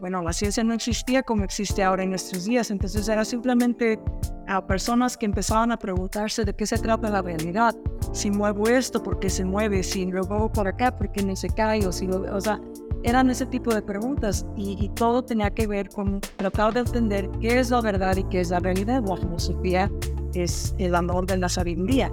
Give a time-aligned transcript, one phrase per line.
[0.00, 3.98] bueno, la ciencia no existía como existe ahora en nuestros días, entonces era simplemente
[4.46, 7.74] a personas que empezaban a preguntarse de qué se trata la realidad.
[8.12, 9.82] Si muevo esto, ¿por qué se mueve?
[9.82, 11.86] Si lo muevo por acá, ¿por qué no se cae?
[11.86, 12.60] O, si o sea,
[13.02, 17.58] eran ese tipo de preguntas y, todo tenía que ver con tratar de entender qué
[17.58, 19.02] es la verdad y qué es la realidad.
[19.06, 19.90] La filosofía
[20.34, 22.10] es el amor de la sabiduría.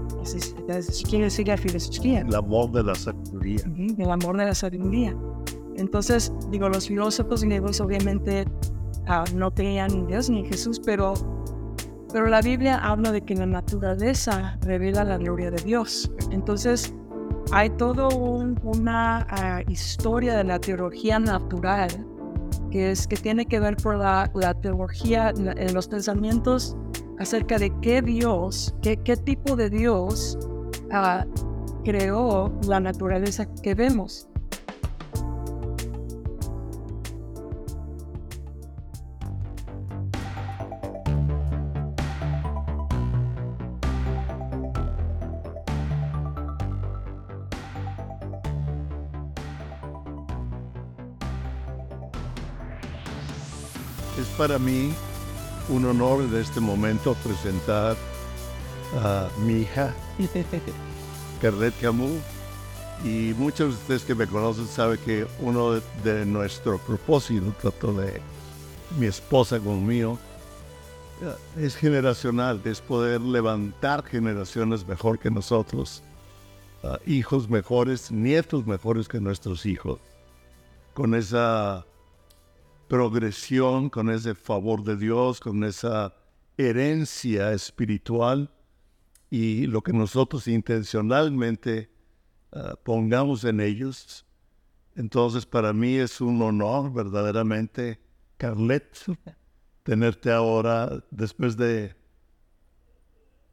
[1.10, 2.22] quiere decir la filosofía.
[2.22, 3.62] El amor de la sabiduría.
[3.98, 5.16] El amor de la sabiduría.
[5.78, 8.46] Entonces, digo, los filósofos griegos obviamente
[9.08, 11.14] ah, no tenían ni Dios ni Jesús, pero,
[12.12, 16.12] pero la Biblia habla de que la naturaleza revela la gloria de Dios.
[16.32, 16.94] Entonces,
[17.52, 21.90] hay toda una ah, historia de la teología natural
[22.72, 26.76] que, es, que tiene que ver con la, teología, en los pensamientos
[27.20, 30.38] acerca de qué Dios, qué, qué tipo de Dios
[30.92, 31.26] ah,
[31.84, 34.28] creó la naturaleza que vemos.
[54.44, 54.94] Para mí
[55.70, 57.96] un honor en este momento presentar
[58.98, 59.94] a mi hija,
[61.42, 62.20] Carlet Camus.
[63.06, 68.20] Y muchos de ustedes que me conocen saben que uno de, nuestro propósito, tanto de
[69.00, 70.20] mi esposa como mío,
[71.58, 76.04] es generacional, es poder levantar generaciones mejor que nosotros,
[77.06, 80.02] hijos mejores, nietos mejores que nuestros hijos,
[80.94, 81.86] con esa
[82.94, 86.14] progresión, con ese favor de Dios, con esa
[86.56, 88.52] herencia espiritual
[89.32, 91.90] y lo que nosotros intencionalmente
[92.52, 94.28] ah, pongamos en ellos.
[94.96, 98.00] Entonces para mí es un honor verdaderamente,
[98.38, 98.96] Carlet,
[99.82, 101.96] tenerte ahora después de,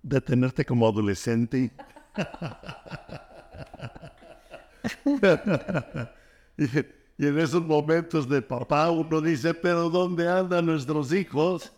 [0.03, 1.72] de tenerte como adolescente.
[7.21, 11.71] Y en esos momentos de papá uno dice, pero ¿dónde andan nuestros hijos?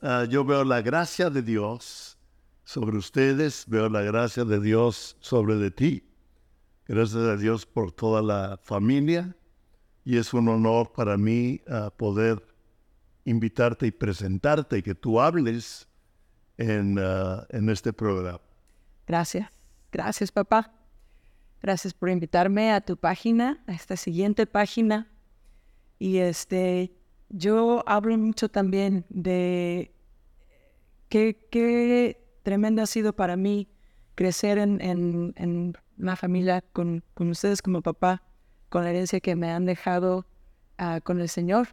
[0.00, 2.16] Ah, yo veo la gracia de Dios
[2.62, 6.08] sobre ustedes, veo la gracia de Dios sobre de ti.
[6.86, 9.34] Gracias a Dios por toda la familia
[10.04, 12.40] y es un honor para mí ah, poder
[13.24, 15.88] invitarte y presentarte y que tú hables
[16.58, 18.38] en, ah, en este programa.
[19.04, 19.50] Gracias,
[19.90, 20.79] gracias papá.
[21.62, 25.10] Gracias por invitarme a tu página, a esta siguiente página.
[25.98, 26.94] Y este,
[27.28, 29.94] yo hablo mucho también de
[31.10, 33.68] qué, qué tremendo ha sido para mí
[34.14, 38.22] crecer en, en, una familia con, con, ustedes como papá,
[38.70, 40.26] con la herencia que me han dejado
[40.78, 41.68] uh, con el Señor.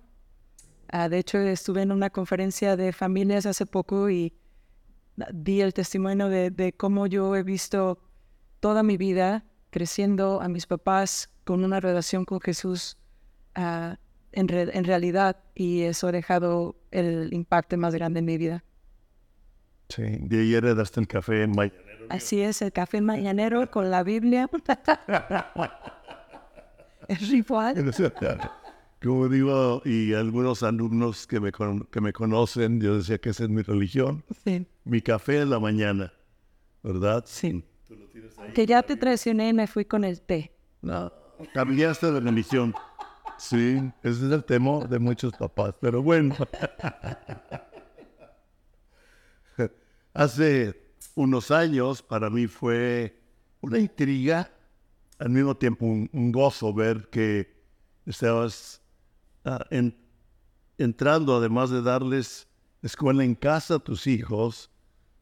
[0.91, 4.33] Uh, de hecho, estuve en una conferencia de familias hace poco y
[5.31, 7.99] di el testimonio de, de cómo yo he visto
[8.59, 9.45] toda mi vida
[9.77, 12.97] creciendo a mis papás con una relación con Jesús
[13.53, 13.99] ah,
[14.31, 18.63] en, en, realidad y eso ha dejado el impacto más grande en mi vida.
[19.89, 22.07] Sí, de ayer heredaste el café mañanero.
[22.09, 24.49] Así es, el café mañanero con la Biblia.
[27.07, 27.93] es igual.
[29.03, 31.51] Como digo, y algunos alumnos que me,
[31.91, 34.23] que me conocen, yo decía que esa es mi religión.
[34.43, 34.65] Sí.
[34.85, 36.11] Mi café en la mañana,
[36.81, 37.25] ¿verdad?
[37.27, 37.63] Sí.
[38.53, 40.51] Que ya te traicioné y me fui con el té.
[40.81, 41.11] No,
[41.53, 42.73] cambiaste de religión.
[43.37, 46.35] Sí, ese es el temor de muchos papás, pero bueno.
[50.13, 53.21] Hace unos años para mí fue
[53.61, 54.51] una intriga,
[55.19, 57.55] al mismo tiempo un, gozo ver que
[58.05, 58.81] estabas
[59.45, 59.63] ah,
[60.77, 62.47] entrando, además de darles
[62.81, 64.71] escuela en casa a tus hijos,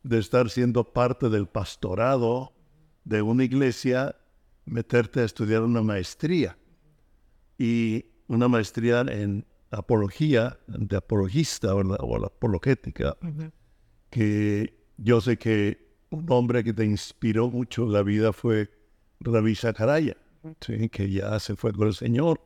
[0.04, 2.55] de estar siendo parte del pastorado
[3.06, 4.16] de una iglesia,
[4.66, 6.58] meterte a estudiar una maestría.
[7.58, 11.84] Y una maestría en apología, de apologista o
[12.20, 13.18] la apologética,
[14.10, 18.70] que yo sé que un hombre que te inspiró mucho la vida fue
[19.20, 20.18] Rabbi Zacaraya,
[20.60, 22.42] que ya se fue con el Señor,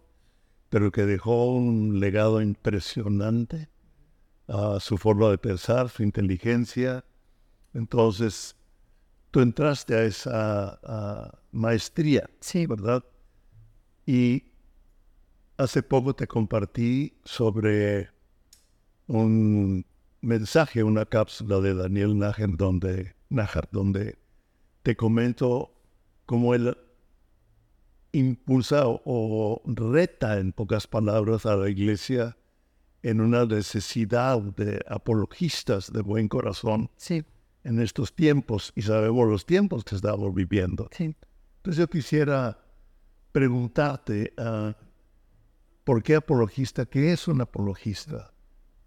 [0.69, 3.69] pero que dejó un legado impresionante
[4.47, 7.03] a su forma de pensar, su inteligencia,
[7.73, 8.55] entonces,
[9.31, 12.65] tú entraste a esa maestría, sí.
[12.65, 13.03] ¿verdad?
[14.05, 14.43] Y
[15.57, 18.09] hace poco te compartí sobre
[19.07, 19.85] un
[20.21, 23.15] mensaje, una cápsula de Daniel Najar, donde,
[23.71, 24.17] donde
[24.83, 25.73] te comento
[26.25, 26.77] cómo él
[28.11, 32.37] impulsa o, reta, en pocas palabras, a la iglesia
[33.01, 37.23] en una necesidad de apologistas de buen corazón sí.
[37.63, 40.89] En estos tiempos, y sabemos los tiempos que estamos viviendo.
[40.91, 41.15] Sí.
[41.57, 42.57] Entonces yo quisiera
[43.31, 44.73] preguntarte, uh,
[45.83, 46.85] ¿por qué apologista?
[46.85, 48.31] ¿Qué es un apologista?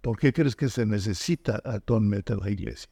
[0.00, 2.90] ¿Por qué crees que se necesita actualmente en la iglesia?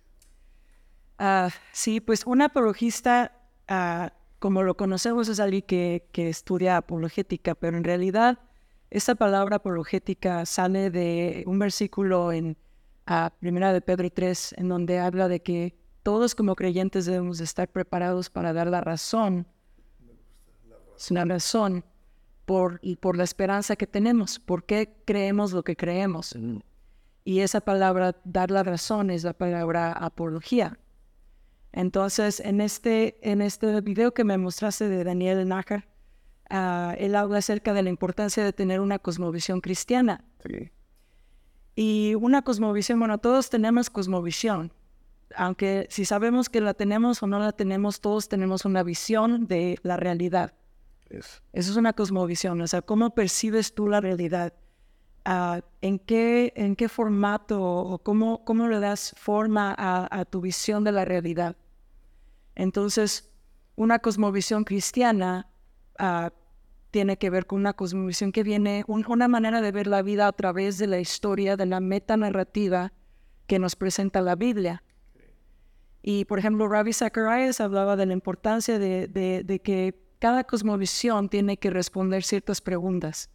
[1.18, 3.32] Uh, sí, pues un apologista,
[3.70, 8.38] uh, como lo conocemos, es alguien que, que, estudia apologética, pero en realidad
[8.90, 12.56] esa palabra apologética sale de un versículo en
[13.40, 18.30] Primera de Pedro 3, en donde habla de que todos como creyentes debemos estar preparados
[18.30, 19.46] para dar la razón,
[20.96, 21.84] es una razón
[22.44, 26.36] por, y por la esperanza que tenemos, por qué creemos lo que creemos.
[27.24, 30.78] Y esa palabra, dar la razón, es la palabra apología.
[31.72, 35.88] Entonces, en este, en este video que me mostraste de Daniel Nájar,
[36.50, 40.24] uh, él habla acerca de la importancia de tener una cosmovisión cristiana.
[40.44, 40.70] Sí.
[41.74, 44.72] Y una cosmovisión, bueno, todos tenemos cosmovisión,
[45.36, 49.78] aunque si sabemos que la tenemos o no la tenemos, todos tenemos una visión de
[49.82, 50.54] la realidad.
[51.08, 54.52] Eso, Eso es una cosmovisión, o sea, ¿cómo percibes tú la realidad?
[55.26, 60.40] Uh, ¿en, qué, ¿En qué formato o cómo, cómo le das forma a, a tu
[60.40, 61.56] visión de la realidad?
[62.54, 63.30] Entonces,
[63.76, 65.48] una cosmovisión cristiana
[65.98, 66.30] uh,
[66.90, 70.26] tiene que ver con una cosmovisión que viene, un, una manera de ver la vida
[70.26, 72.92] a través de la historia, de la metanarrativa
[73.46, 74.82] que nos presenta la Biblia.
[76.02, 81.70] Y, por ejemplo, Ravi Zacharias hablaba de la importancia de, que cada cosmovisión tiene que
[81.70, 83.30] responder ciertas preguntas.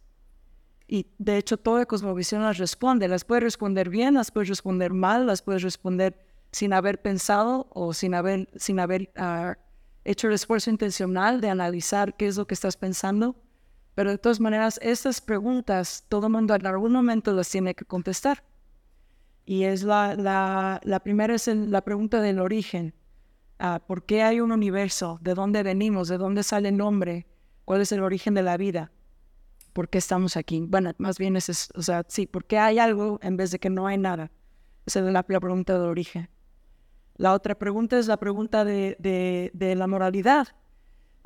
[0.88, 5.26] Y de hecho toda cosmovisión las responde, las puede responder bien, las puede responder mal,
[5.26, 6.16] las puede responder
[6.52, 9.52] sin haber pensado o sin haber, sin haber uh,
[10.04, 13.34] hecho el esfuerzo intencional de analizar qué es lo que estás pensando.
[13.96, 17.86] Pero de todas maneras, estas preguntas todo el mundo en algún momento las tiene que
[17.86, 18.44] contestar.
[19.46, 22.92] Y es la, la, primera es la pregunta del origen.
[23.58, 25.18] Uh, ¿Por qué hay un universo?
[25.22, 26.08] ¿De dónde venimos?
[26.08, 27.26] ¿De dónde sale el nombre?
[27.64, 28.92] ¿Cuál es el origen de la vida?
[29.72, 30.60] ¿Por qué estamos aquí?
[30.68, 33.70] Bueno, más bien es, o sea, sí, ¿por qué hay algo en vez de que
[33.70, 34.30] no hay nada?
[34.84, 36.28] Esa es la, pregunta del origen.
[37.16, 40.48] La otra pregunta es la pregunta de, de la moralidad.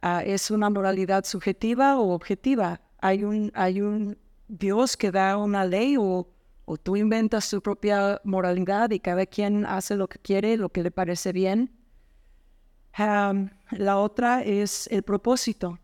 [0.03, 2.81] Uh, ¿Es una moralidad subjetiva o objetiva?
[3.01, 4.17] ¿Hay un, hay un
[4.49, 6.27] Dios que da una ley o,
[6.83, 10.91] tú inventas tu propia moralidad y cada quien hace lo que quiere, lo que le
[10.91, 11.71] parece bien?
[12.97, 15.79] La otra es el propósito.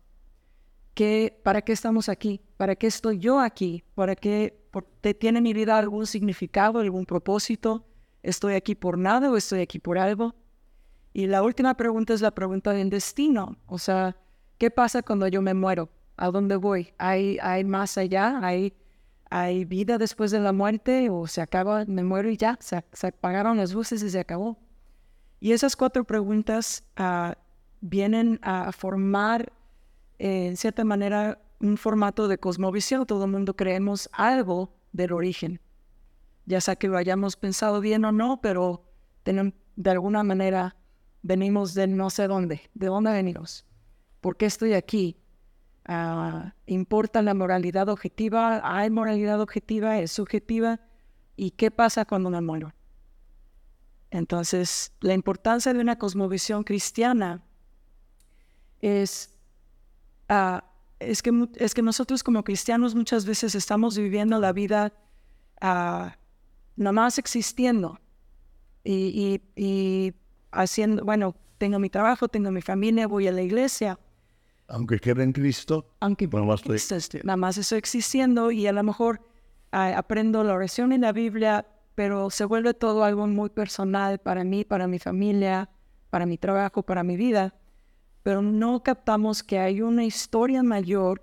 [0.93, 2.41] ¿Qué, ¿Para qué estamos aquí?
[2.57, 3.83] ¿Para qué estoy yo aquí?
[3.95, 4.85] ¿Para qué por,
[5.19, 7.85] tiene mi vida algún significado, algún propósito?
[8.23, 10.33] ¿Estoy aquí por nada o estoy aquí por algo?
[11.17, 13.57] Y la última pregunta es la pregunta del destino.
[13.65, 14.15] O sea,
[14.59, 15.89] ¿qué pasa cuando yo me muero?
[16.15, 16.93] ¿A dónde voy?
[16.99, 18.39] ¿Hay, hay más allá?
[18.43, 18.75] ¿Hay,
[19.31, 21.09] ¿Hay vida después de la muerte?
[21.09, 22.55] ¿O se acaba, me muero y ya?
[22.61, 24.59] Se, se apagaron las luces y se acabó.
[25.39, 27.33] Y esas cuatro preguntas uh,
[27.81, 29.51] vienen a formar,
[30.19, 33.07] en cierta manera, un formato de cosmovisión.
[33.07, 35.59] Todo el mundo creemos algo del origen.
[36.45, 38.83] Ya sea que lo hayamos pensado bien o no, pero
[39.23, 40.75] de alguna manera
[41.21, 42.61] venimos de no sé dónde.
[42.73, 43.65] ¿De dónde venimos?
[44.21, 45.17] ¿Por qué estoy aquí?
[45.87, 48.61] Uh, ¿Importa la moralidad objetiva?
[48.63, 49.99] ¿Hay moralidad objetiva?
[49.99, 50.79] ¿Es subjetiva?
[51.35, 52.73] ¿Y qué pasa cuando me muero?
[54.11, 57.43] Entonces, la importancia de una cosmovisión cristiana
[58.81, 59.37] es,
[60.29, 60.59] uh,
[60.99, 64.93] es, que, es que nosotros como cristianos muchas veces estamos viviendo la vida
[65.61, 66.09] uh,
[66.75, 67.99] nomás existiendo
[68.83, 70.13] y,
[70.51, 73.99] haciendo, bueno, tengo mi trabajo, tengo mi familia, voy a la iglesia.
[74.67, 78.83] Aunque quede en Cristo, aunque nada más, estoy, nada más estoy existiendo y a lo
[78.83, 79.21] mejor
[79.71, 84.63] aprendo la oración en la Biblia, pero se vuelve todo algo muy personal para mí,
[84.63, 85.69] para mi familia,
[86.09, 87.53] para mi trabajo, para mi vida.
[88.23, 91.21] Pero no captamos que hay una historia mayor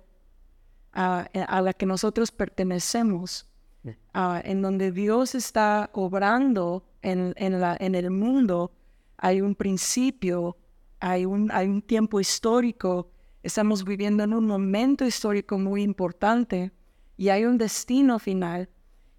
[0.95, 3.47] uh, a la que nosotros pertenecemos,
[3.83, 8.71] uh, en donde Dios está obrando en, en, la, en, el mundo.
[9.17, 10.57] Hay un principio,
[10.99, 13.11] hay un, hay un tiempo histórico,
[13.43, 16.71] estamos viviendo en un momento histórico muy importante
[17.17, 18.69] y hay un destino final.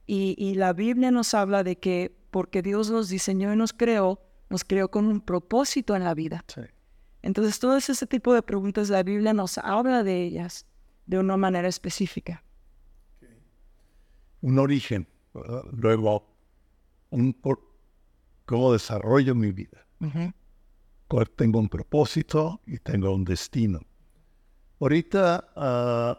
[0.09, 4.21] Y, y, la Biblia nos habla de que porque Dios nos diseñó y nos creó,
[4.51, 6.45] nos creó con un propósito en la vida.
[6.47, 6.61] Sí.
[7.23, 10.65] Entonces, todo ese tipo de preguntas, la Biblia nos habla de ellas
[11.07, 12.45] de una manera específica.
[14.43, 15.65] Un origen, ¿verdad?
[15.73, 16.25] luego,
[17.11, 17.61] un por,
[18.45, 19.86] cómo desarrollo mi vida.
[20.01, 20.33] Uh -huh.
[21.37, 23.81] Tengo un propósito y tengo un destino.
[24.81, 26.19] Ahorita ah,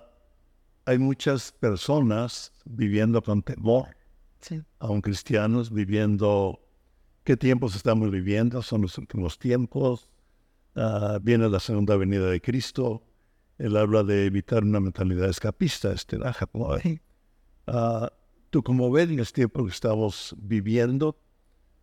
[0.85, 3.95] hay muchas personas viviendo con temor,
[4.39, 4.61] Sí.
[4.79, 6.59] aún cristianos viviendo
[7.23, 10.09] qué tiempos estamos viviendo, son los últimos tiempos,
[10.75, 13.03] ah, viene la segunda venida de Cristo,
[13.57, 16.17] él habla de evitar una mentalidad escapista, este.
[16.81, 17.01] Sí.
[17.67, 18.11] Ah,
[18.49, 21.19] ¿Tú cómo ves los tiempos que estamos viviendo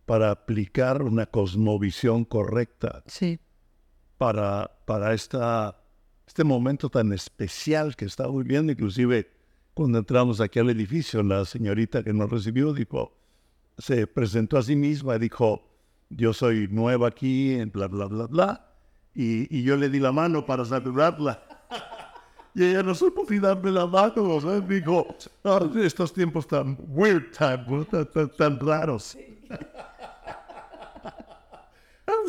[0.05, 3.39] para aplicar una cosmovisión correcta Sí.
[4.17, 5.77] para, para esta,
[6.27, 8.71] este momento tan especial que estamos viviendo?
[8.71, 9.29] Inclusive
[9.73, 13.17] cuando entramos aquí al edificio, la señorita que nos recibió dijo,
[13.77, 15.67] se presentó a sí misma y dijo,
[16.09, 18.71] yo soy nueva aquí, en bla, bla, bla, bla.
[19.13, 21.41] Y, y yo le di la mano para saludarla.
[22.57, 25.05] Y ella no supo si darme la mano, o sea, dijo,
[25.43, 27.65] "Ah, estos tiempos tan weird tan,
[28.13, 29.17] tan- tan raros.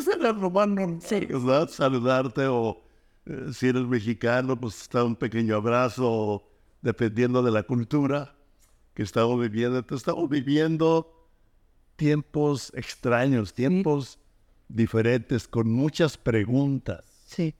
[0.03, 1.25] Será romano, Sí.
[1.25, 1.69] ¿verdad?
[1.69, 2.81] Saludarte o
[3.25, 6.43] eh, si eres mexicano, pues está un pequeño abrazo,
[6.81, 8.35] dependiendo de la cultura
[8.93, 9.77] que estamos viviendo.
[9.79, 11.27] Entonces estamos viviendo
[11.95, 14.19] tiempos extraños, tiempos
[14.69, 17.53] diferentes, con muchas preguntas Sí.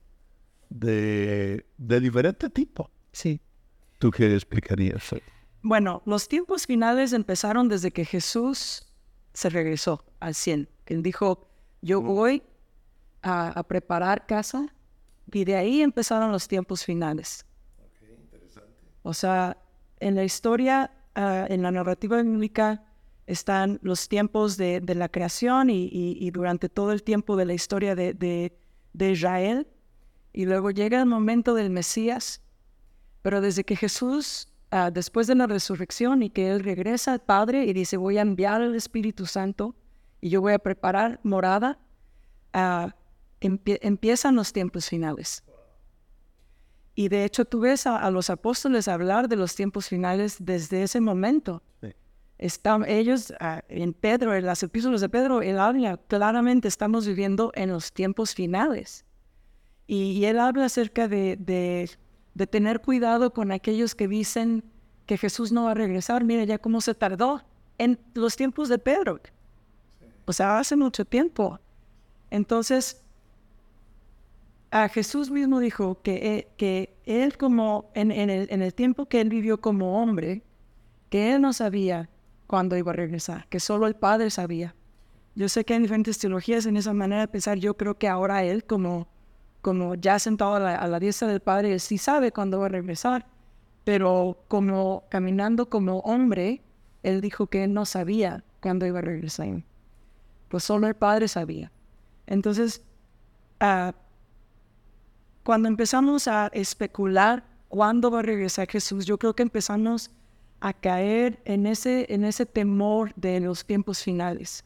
[0.70, 2.90] de, de diferente tipo.
[3.12, 3.40] Sí.
[4.00, 5.16] ¿Tú qué explicarías?
[5.62, 8.86] Bueno, los tiempos finales empezaron desde que Jesús
[9.34, 10.70] se regresó al 100.
[10.86, 11.47] Él dijo,
[11.82, 12.44] yo voy
[13.22, 14.68] a, a preparar casa
[15.32, 17.46] y de ahí empezaron los tiempos finales.
[19.04, 19.58] O sea,
[20.00, 22.84] en la historia, ah, en la narrativa bíblica,
[23.26, 27.46] están los tiempos de, de la creación y, y- y durante todo el tiempo de
[27.46, 28.58] la historia de, de-
[28.94, 29.68] de Israel.
[30.34, 32.42] Y luego llega el momento del Mesías.
[33.22, 37.66] Pero desde que Jesús, ah, después de la resurrección y que Él regresa al Padre
[37.66, 39.76] y dice, voy a enviar el Espíritu Santo
[40.22, 41.78] y yo voy a preparar morada,
[43.42, 45.44] empie- empiezan los tiempos finales.
[46.96, 50.82] Y de hecho tú ves a, a los apóstoles hablar de los tiempos finales desde
[50.82, 51.62] ese momento.
[51.82, 51.94] Sí.
[52.40, 57.52] Están ellos ah, en Pedro, en las epístolas de Pedro, él habla claramente, estamos viviendo
[57.54, 59.06] en los tiempos finales.
[59.86, 61.90] Y, y él habla acerca de, de,
[62.34, 64.64] de tener cuidado con aquellos que dicen
[65.06, 66.24] que Jesús no va a regresar.
[66.24, 67.44] Mira ya cómo se tardó
[67.78, 69.20] en los tiempos de Pedro.
[70.28, 71.58] O sea, hace mucho tiempo.
[72.30, 73.02] Entonces,
[74.72, 79.06] a Jesús mismo dijo que, eh, que él como, en, en el, en el tiempo
[79.06, 80.44] que él vivió como hombre,
[81.10, 82.10] que él no sabía
[82.46, 84.76] cuándo iba a regresar, que solo el Padre sabía.
[85.36, 87.58] Yo sé que hay diferentes teologías en esa manera de pensar.
[87.58, 89.08] Yo creo que ahora él, como,
[89.62, 92.66] como ya sentado a la, a la diestra del Padre, él sí sabe cuándo va
[92.66, 93.26] a regresar.
[93.86, 96.62] Pero como caminando como hombre,
[97.04, 99.64] él dijo que él no sabía cuándo iba a regresar.
[100.50, 101.72] Pues solo el Padre sabía.
[102.26, 102.82] Entonces,
[103.60, 103.94] ah,
[105.44, 110.12] cuando empezamos a especular cuándo va a regresar Jesús, yo creo que empezamos
[110.60, 114.66] a caer en ese, en ese temor de los tiempos finales.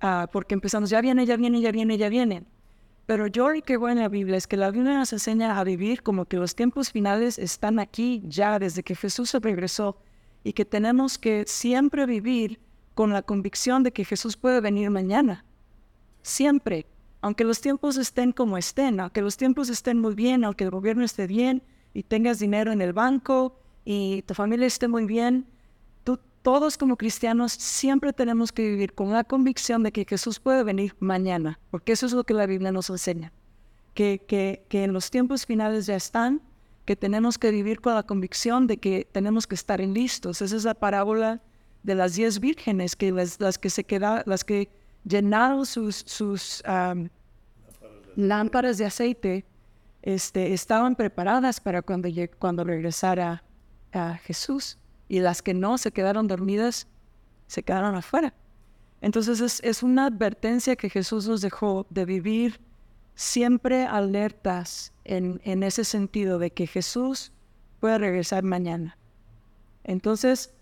[0.00, 2.44] Ah, porque empezamos, ya viene, ya viene, ya viene, ya viene.
[3.06, 5.64] Pero yo lo que veo en la Biblia es que la Biblia nos enseña a
[5.64, 9.96] vivir como que los tiempos finales están aquí ya desde que Jesús se regresó
[10.44, 12.60] y que tenemos que siempre vivir
[12.98, 15.44] con la convicción de que Jesús puede venir mañana.
[16.22, 16.84] Siempre.
[17.20, 21.04] Aunque los tiempos estén como estén, aunque los tiempos estén muy bien, aunque el gobierno
[21.04, 21.62] esté bien
[21.94, 25.46] y tengas dinero en el banco y tu familia esté muy bien,
[26.02, 30.64] tú, todos como cristianos siempre tenemos que vivir con la convicción de que Jesús puede
[30.64, 33.32] venir mañana, porque eso es lo que la Biblia nos enseña,
[33.94, 36.42] que, que, que en los tiempos finales ya están,
[36.84, 40.42] que tenemos que vivir con la convicción de que tenemos que estar listos.
[40.42, 41.40] Esa es la parábola
[41.88, 44.68] de las diez vírgenes, que las, las que se quedaron, las que
[45.04, 46.62] llenaron sus, sus
[48.14, 49.46] lámparas de aceite,
[50.02, 53.42] este, estaban preparadas para cuando, cuando regresara
[53.92, 54.76] a Jesús.
[55.08, 56.86] Y las que no se quedaron dormidas,
[57.46, 58.34] se quedaron afuera.
[59.00, 62.60] Entonces es, es una advertencia que Jesús nos dejó de vivir
[63.14, 67.32] siempre alertas en, en ese sentido de que Jesús
[67.80, 68.98] puede regresar mañana.
[69.84, 70.52] Entonces,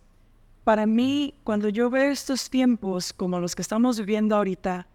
[0.66, 4.88] para mí, cuando yo veo estos tiempos como los que estamos viviendo ahorita,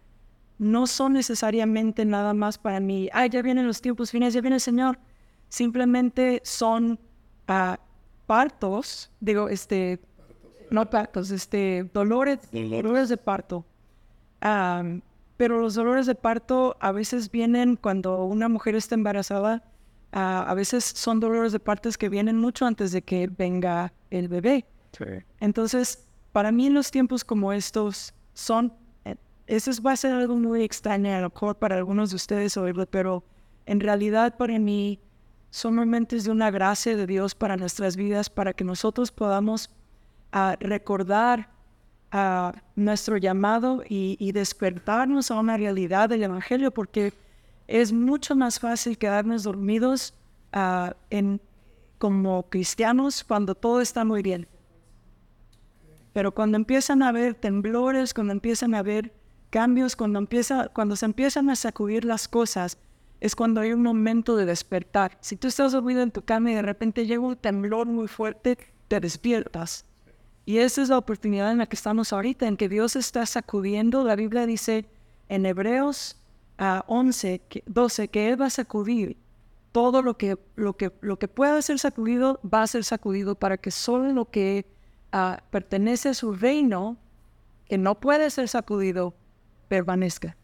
[0.58, 4.56] no son necesariamente nada más para mí, ay, ya vienen los tiempos finales, ya viene
[4.56, 4.98] el Señor.
[5.48, 7.00] Simplemente son
[7.48, 7.80] ah,
[8.26, 9.98] partos, digo, este,
[10.70, 13.64] no partos, este, dolores, dolores de parto.
[14.42, 15.00] Am,
[15.38, 19.64] pero los dolores de parto a veces vienen cuando una mujer está embarazada,
[20.12, 24.28] ah, a veces son dolores de partos que vienen mucho antes de que venga el
[24.28, 24.66] bebé.
[25.40, 28.72] Entonces, para mí en los tiempos como estos son,
[29.04, 32.16] eh, eso es- va a ser algo muy extraño a lo mejor para algunos de
[32.16, 33.24] ustedes oírlo, pero
[33.66, 34.98] en realidad para mí
[35.50, 39.70] son momentos de una gracia de Dios para nuestras vidas, para que nosotros podamos
[40.32, 41.50] ah, recordar
[42.10, 47.12] a nuestro llamado y, despertarnos a una realidad del Evangelio, porque
[47.66, 50.14] es mucho más fácil quedarnos dormidos
[50.52, 51.40] ah, en,
[51.98, 54.46] como cristianos cuando todo está muy bien.
[56.12, 59.12] Pero cuando empiezan a haber temblores, cuando empiezan a haber
[59.50, 62.78] cambios, cuando, empieza, cuando se empiezan a sacudir las cosas,
[63.20, 65.16] es cuando hay un momento de despertar.
[65.20, 68.58] Si tú estás dormido en tu cama y de repente llega un temblor muy fuerte,
[68.88, 69.86] te despiertas
[70.44, 74.04] y esa es la oportunidad en la que estamos ahorita, en que Dios está sacudiendo.
[74.04, 74.86] La Biblia dice
[75.28, 76.16] en Hebreos
[76.58, 79.16] 11, 12, que Él va a sacudir
[79.70, 83.56] todo lo que, lo, que, lo que pueda ser sacudido, va a ser sacudido para
[83.56, 84.66] que solo lo que
[85.12, 86.96] ah, pertenece a su reino,
[87.66, 89.14] que no puede ser sacudido,
[89.68, 90.36] permanezca.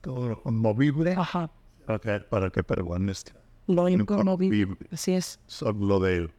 [0.00, 1.50] Todo lo conmovible Ajá.
[1.86, 3.34] Para, que, para que permanezca.
[3.66, 4.76] Lo inconmovible.
[4.92, 5.40] Así es.
[5.46, 6.30] Solo de Él.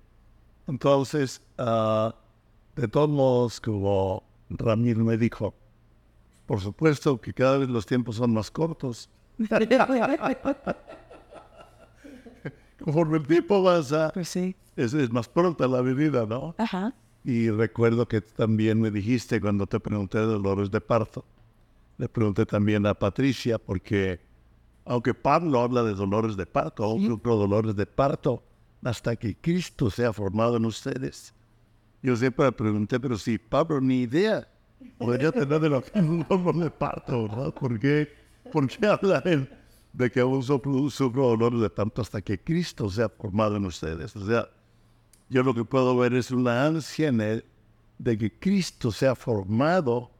[0.67, 2.11] Entonces, uh,
[2.75, 5.53] de todos modos, como Ramiro me dijo,
[6.45, 9.09] por supuesto que cada vez los tiempos son más cortos.
[12.83, 14.55] Conforme el tiempo pasa, pues sí.
[14.75, 16.53] es, más pronta la vida, ¿no?
[16.57, 16.93] Ajá.
[17.25, 21.25] Y recuerdo que también me dijiste cuando te pregunté de dolores de parto,
[21.97, 24.19] le pregunté también a Patricia, porque
[24.85, 28.43] aunque Pablo habla de dolores de parto, otros dolores de parto,
[28.83, 31.33] hasta que Cristo sea formado en ustedes,
[32.03, 34.47] yo siempre pregunté, pero si Pablo ni idea
[34.99, 37.51] podría tener de lo que un dolor de parto, ¿verdad?
[37.55, 38.07] ¿Por qué,
[38.51, 39.49] por qué habla él
[39.93, 44.15] de que aún sufro dolores de parto hasta que Cristo sea formado en ustedes?
[44.15, 44.47] O sea,
[45.29, 47.45] yo lo que puedo ver es una ansia en él
[47.97, 50.11] de que Cristo sea formado,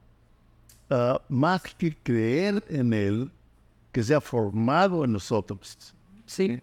[0.90, 3.30] uh, más que creer en él,
[3.92, 5.94] que sea formado en nosotros.
[6.26, 6.60] Sí.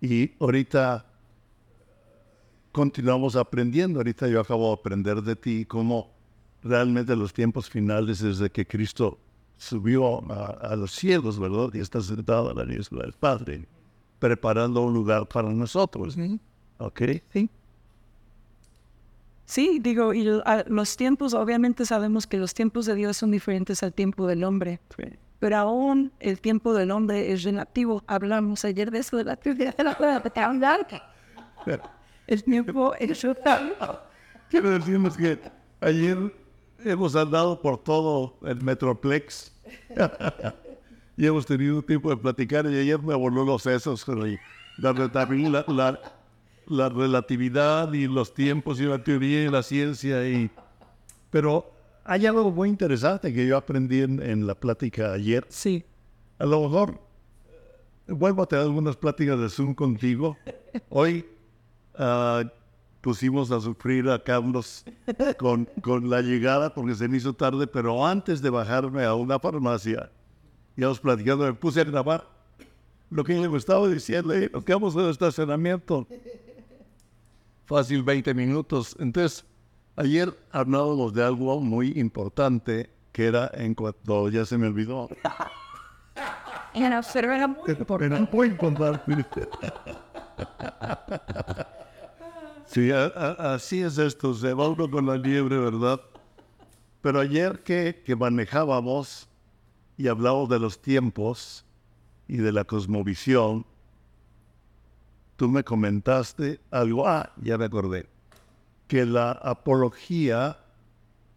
[0.00, 1.06] Y ahorita
[2.72, 4.00] continuamos aprendiendo.
[4.00, 6.10] Ahorita yo acabo de aprender de ti cómo
[6.62, 9.18] realmente los tiempos finales desde que Cristo
[9.56, 11.70] subió a, los cielos, ¿verdad?
[11.72, 13.66] Y está sentado a la diestra del Padre,
[14.18, 16.16] preparando un lugar para nosotros.
[16.86, 17.02] ¿Ok?
[17.32, 17.50] Sí.
[19.46, 20.26] Sí, digo, y
[20.66, 24.80] los tiempos, obviamente sabemos que los tiempos de Dios son diferentes al tiempo del hombre.
[25.38, 28.02] Pero aún el tiempo del hombre es relativo.
[28.06, 29.94] Hablamos ayer de eso, de la teoría de la
[32.26, 33.26] el tiempo es
[34.48, 35.38] Quiero decirles que
[35.80, 36.34] ayer
[36.84, 39.52] hemos andado por todo el Metroplex
[41.16, 44.06] y hemos tenido tiempo de platicar y ayer me voló los sesos
[44.78, 44.92] la,
[45.68, 46.00] la,
[46.68, 50.28] la, relatividad y los tiempos y la teoría y la ciencia.
[50.28, 50.50] Y,
[51.30, 51.70] pero
[52.04, 55.46] hay algo muy interesante que yo aprendí en, en la plática ayer.
[55.48, 55.84] Sí.
[56.38, 56.98] A lo mejor
[58.06, 60.36] eh, vuelvo a tener algunas pláticas de Zoom contigo.
[60.88, 61.26] Hoy
[61.98, 62.48] uh,
[63.00, 64.84] pusimos a sufrir a Carlos
[65.38, 69.38] con, con la llegada porque se me hizo tarde, pero antes de bajarme a una
[69.38, 70.10] farmacia,
[70.76, 72.26] íbamos platicando, me puse a grabar
[73.10, 76.06] lo que le estaba diciendo, nos quedamos en el estacionamiento.
[77.74, 78.94] Fácil 20 minutos.
[79.00, 79.44] Entonces,
[79.96, 85.08] ayer hablábamos de algo muy importante que era en cuanto ya se me olvidó.
[86.72, 88.14] Era, era muy importante.
[88.14, 89.00] Era muy importante.
[92.66, 96.00] Sí, así es esto, se va uno con la liebre, ¿verdad?
[97.00, 99.28] Pero ayer que, que manejábamos
[99.96, 101.64] y hablábamos de los tiempos
[102.28, 103.66] y de la cosmovisión,
[105.36, 108.06] tú me comentaste algo, ah, ya me acordé,
[108.86, 110.58] que la apología,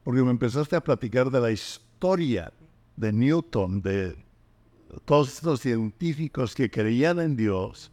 [0.03, 2.51] porque me empezaste a platicar de la historia
[2.95, 4.15] de Newton, de
[5.05, 7.91] todos estos científicos que creían en Dios,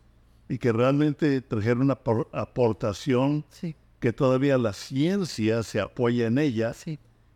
[0.48, 1.98] y que realmente trajeron una
[2.32, 3.44] aportación
[3.98, 6.72] que todavía la ciencia se apoya en ella.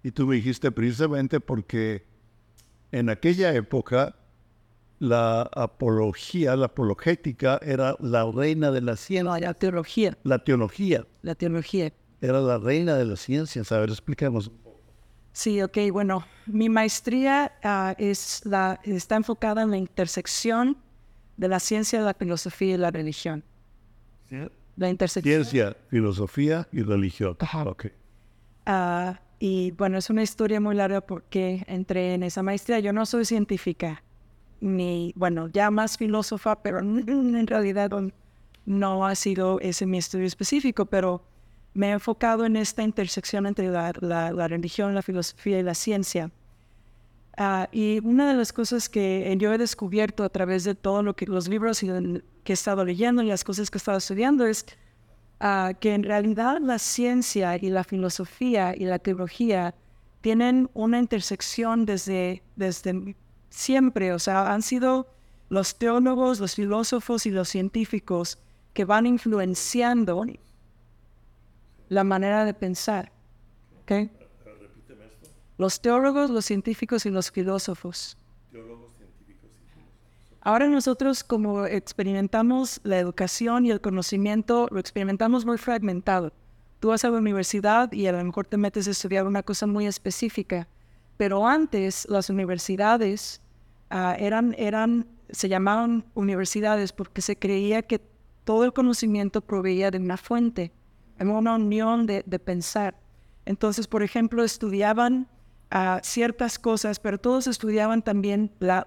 [0.03, 2.05] Y tú me dijiste precisamente porque
[2.93, 4.15] en aquella época
[4.99, 9.39] la apología, la apologética era la reina de la ciencia.
[9.41, 10.19] la teología.
[10.25, 11.07] La teología.
[11.23, 11.93] La teología.
[12.21, 13.63] Era la reina de la ciencia.
[13.71, 14.51] A ver, explícanos.
[15.33, 20.77] Sí, ok, bueno, mi maestría ah, es la, está enfocada en la intersección
[21.37, 23.45] de la ciencia, la filosofía y la religión.
[24.77, 25.45] La intersección.
[25.45, 27.37] Ciencia, filosofía y religión.
[27.67, 27.93] Okay.
[28.67, 32.81] Ah, y bueno, es una historia muy larga porque entré en esa maestría.
[32.81, 34.03] Yo no soy científica,
[34.61, 37.91] ni, bueno, ya más filósofa, pero en realidad
[38.67, 41.23] no ha sido ese mi estudio específico, pero
[41.75, 46.31] me he enfocado en esta intersección entre la, la religión, la filosofía y la ciencia.
[47.41, 51.15] Ah, y una de las cosas que yo he descubierto a través de todos lo
[51.15, 54.67] que los libros que he estado leyendo y las cosas que he estado estudiando es
[55.39, 59.73] ah, que en realidad la ciencia y la filosofía y la teología
[60.21, 63.15] tienen una intersección desde, desde
[63.59, 64.13] siempre.
[64.13, 65.09] O sea, han sido
[65.49, 68.39] los teólogos, los filósofos y los científicos
[68.73, 70.25] que van influenciando
[71.89, 73.11] la manera de pensar.
[73.83, 74.11] ¿okay?
[75.57, 78.17] Los teólogos, los científicos y los filósofos.
[80.41, 86.33] Ahora nosotros como experimentamos la educación y el conocimiento, lo experimentamos muy fragmentado.
[86.79, 89.67] Tú vas a la universidad y a lo mejor te metes a estudiar una cosa
[89.67, 90.69] muy específica,
[91.17, 93.43] pero antes las universidades
[93.91, 98.01] ah, eran, eran, se llamaban universidades porque se creía que
[98.45, 100.73] todo el conocimiento proveía de una fuente,
[101.19, 102.97] en una unión de, de pensar.
[103.45, 105.29] Entonces, por ejemplo, estudiaban
[106.03, 108.85] ciertas cosas, pero todos estudiaban también la,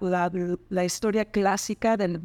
[0.68, 2.20] la, historia clásica del,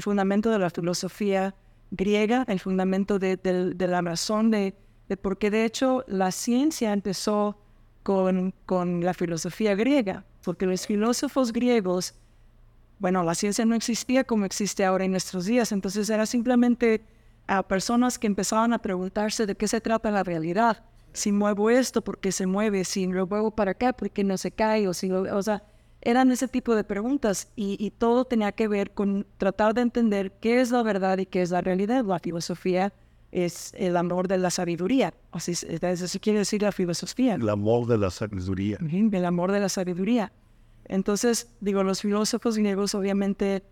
[0.00, 1.54] fundamento de la filosofía
[1.90, 3.38] griega, el fundamento de,
[3.78, 4.74] la razón de,
[5.22, 7.56] porque de hecho la ciencia empezó
[8.02, 12.14] con, con la filosofía griega, porque los filósofos griegos,
[12.98, 17.04] bueno, la ciencia no existía como existe ahora en nuestros días, entonces era simplemente
[17.46, 22.02] a personas que empezaban a preguntarse de qué se trata la realidad si muevo esto,
[22.02, 22.84] porque se mueve?
[22.84, 24.86] Si lo muevo para acá, porque no se cae?
[24.88, 25.62] O, si o sea,
[26.02, 30.60] eran ese tipo de preguntas y, todo tenía que ver con tratar de entender qué
[30.60, 32.04] es la verdad y qué es la realidad.
[32.04, 32.92] La filosofía
[33.34, 35.12] es el amor de la sabiduría.
[35.32, 37.34] Así, eso quiere decir la filosofía.
[37.34, 38.78] El amor de la sabiduría.
[38.80, 40.32] El amor de la sabiduría.
[40.84, 43.64] Entonces, digo, los filósofos griegos obviamente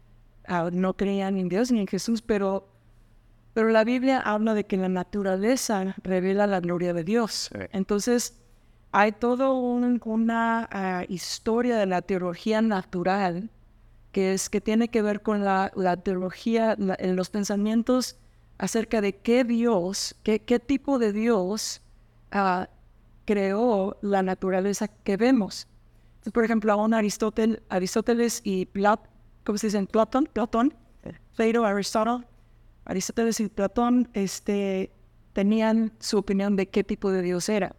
[0.48, 2.68] ah, no creían en Dios ni en Jesús, pero
[3.54, 7.50] pero la Biblia habla de que la naturaleza revela la gloria de Dios.
[7.72, 8.40] Entonces,
[8.92, 13.50] hay toda una ah, historia de la teología natural
[14.10, 15.70] que, es, que tiene que ver con la,
[16.02, 18.16] teología, en los pensamientos
[18.62, 21.82] acerca de qué Dios, qué, qué tipo de Dios
[22.30, 22.68] ah,
[23.24, 25.66] creó la naturaleza que vemos.
[26.32, 29.10] por ejemplo, aún Aristóteles, Aristóteles y Platón,
[29.42, 29.84] ¿cómo se dice?
[29.86, 30.74] Platón, Platón,
[31.34, 32.28] Plato, Aristóteles,
[32.84, 34.92] Aristóteles y Platón este,
[35.32, 37.74] tenían su opinión de qué tipo de Dios era.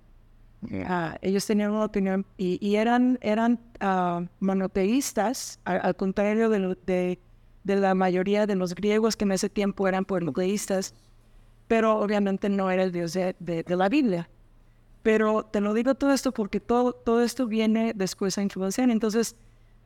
[0.85, 7.19] Ah, ellos tenían una opinión y, eran, eran uh, monoteístas, al, contrario de, de,
[7.63, 10.93] la mayoría de los griegos que en ese tiempo eran politeístas,
[11.67, 14.29] pero obviamente no era el Dios de, la Biblia.
[15.01, 18.89] Pero te lo digo todo esto porque todo, todo esto viene después a influenciar.
[18.89, 19.35] Entonces,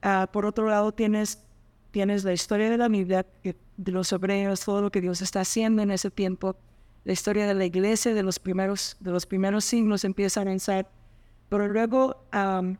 [0.04, 1.44] uh, por otro lado, tienes
[1.92, 5.82] tienes la historia de la Biblia, de los hebreos, todo lo que Dios está haciendo
[5.82, 6.56] en ese tiempo,
[7.06, 10.90] la historia de la iglesia de los primeros, de los primeros siglos empieza a avanzar,
[11.50, 12.78] pero luego en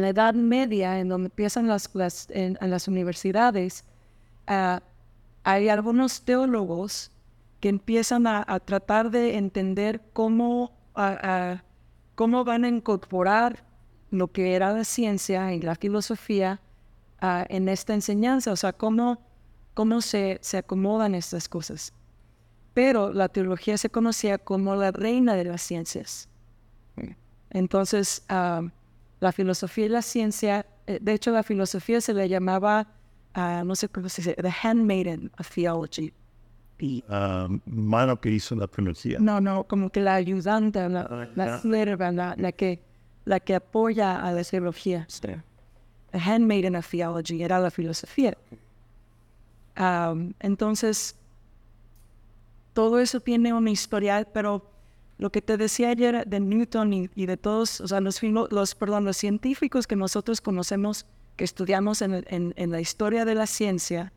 [0.00, 1.90] la Edad Media, en donde empiezan las,
[2.30, 3.84] en, las universidades,
[4.46, 4.82] ah,
[5.44, 7.10] hay algunos teólogos
[7.60, 10.72] que empiezan a, tratar de entender cómo,
[12.14, 13.64] cómo van a incorporar
[14.10, 16.60] lo que era la ciencia y la filosofía
[17.20, 19.20] en esta enseñanza, o sea, cómo,
[19.74, 21.92] cómo se, se acomodan estas cosas.
[22.72, 26.30] Pero la teología se conocía como la reina de las ciencias.
[27.50, 32.88] Entonces, la filosofía y la ciencia, eh, de hecho la filosofía se le llamaba,
[33.34, 36.12] no sé cómo se dice, the handmaiden of theology.
[37.66, 39.18] mano que hizo la filosofía.
[39.20, 42.80] No, no, como que la ayudante, la, ah, la, la, que,
[43.24, 45.06] la que apoya a la teología.
[46.10, 48.36] The Handmaiden of Theology, era la filosofía.
[50.40, 51.16] entonces,
[52.72, 54.70] todo eso tiene una historia, pero
[55.18, 59.04] lo que te decía ayer de Newton y, de todos, o sea, los, los, perdón,
[59.04, 61.06] los científicos que nosotros conocemos,
[61.40, 64.12] que estudiamos en, la historia de la ciencia,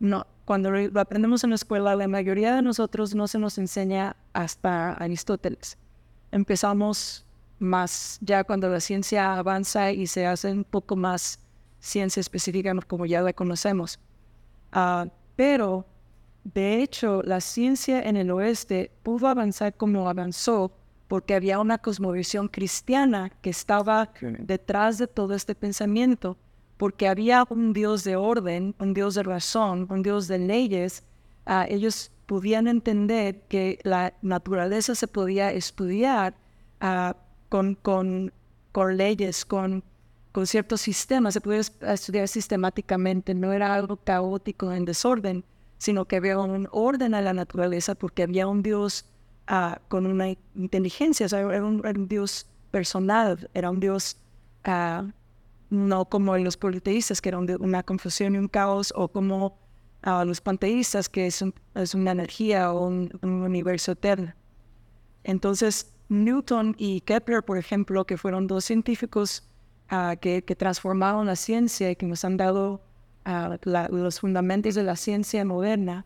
[0.00, 4.16] no, cuando lo aprendemos en la escuela, la mayoría de nosotros no se nos enseña
[4.34, 5.78] hasta Aristóteles.
[6.30, 7.24] Empezamos
[7.58, 11.38] más ya cuando la ciencia avanza y se hace un poco más
[11.80, 13.98] ciencia específica como ya la conocemos.
[14.72, 15.86] Ah, pero,
[16.44, 20.70] de hecho, la ciencia en el oeste pudo avanzar como avanzó
[21.12, 26.38] porque había una cosmovisión cristiana que estaba detrás de todo este pensamiento,
[26.78, 31.04] porque había un Dios de orden, un Dios de razón, un Dios de leyes.
[31.44, 36.32] Ah, ellos podían entender que la naturaleza se podía estudiar
[36.80, 37.12] uh,
[37.50, 38.32] con, con,
[38.72, 39.84] con leyes, con,
[40.32, 45.44] con ciertos sistemas, se podía estudiar sistemáticamente, no era algo caótico en desorden,
[45.76, 49.04] sino que había un orden a la naturaleza porque había un Dios
[49.50, 54.16] uh, con una inteligencia, era, un, Dios personal, era un Dios
[54.66, 55.08] uh,
[55.70, 59.58] no como los politeístas, que eran de una confusión y un caos, o como
[60.02, 64.34] a los panteístas, que es, es una energía o un, universo eterno.
[65.24, 69.48] Entonces, Newton y Kepler, por ejemplo, que fueron dos científicos
[69.88, 72.82] ah, que, que, transformaron la ciencia y que nos han dado
[73.24, 76.04] ah, los fundamentos de la ciencia moderna,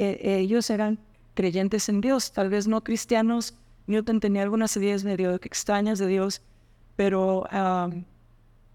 [0.00, 0.98] uh, ellos eran
[1.34, 3.54] creyentes en Dios, tal vez no cristianos.
[3.86, 6.42] Newton tenía algunas ideas medio extrañas de Dios,
[6.96, 7.44] pero,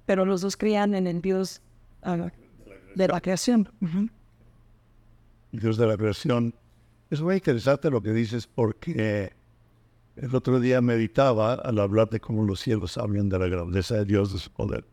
[0.05, 1.61] pero los dos creían en el Dios
[2.95, 3.69] de la creación.
[5.51, 6.53] Dios de la creación.
[7.09, 9.31] Es muy interesante lo que dices porque
[10.15, 14.05] el otro día meditaba al hablar de cómo los cielos hablan de la grandeza de
[14.05, 14.85] Dios, de su poder,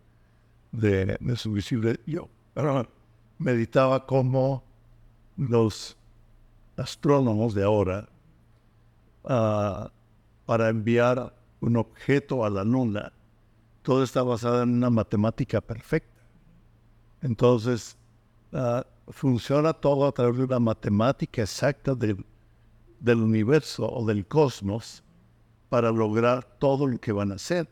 [0.72, 2.28] de, su visible yo.
[3.38, 4.62] meditaba cómo
[5.36, 5.96] los
[6.76, 8.08] astrónomos de ahora,
[9.24, 9.90] ah,
[10.46, 13.12] para enviar un objeto a la luna,
[13.82, 16.22] todo está basado en una matemática perfecta.
[17.20, 17.96] Entonces,
[18.52, 22.24] ah, funciona todo a través de una matemática exacta del,
[23.04, 25.02] universo o del cosmos
[25.68, 27.68] para lograr todo lo que van a hacer.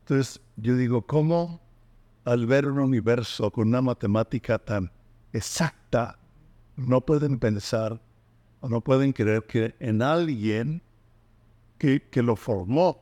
[0.00, 1.60] Entonces, yo digo, ¿cómo
[2.24, 4.90] al ver un universo con una matemática tan
[5.32, 6.18] exacta,
[6.86, 8.00] no pueden pensar
[8.60, 10.82] o no pueden creer que en alguien
[11.78, 13.00] que, que lo formó,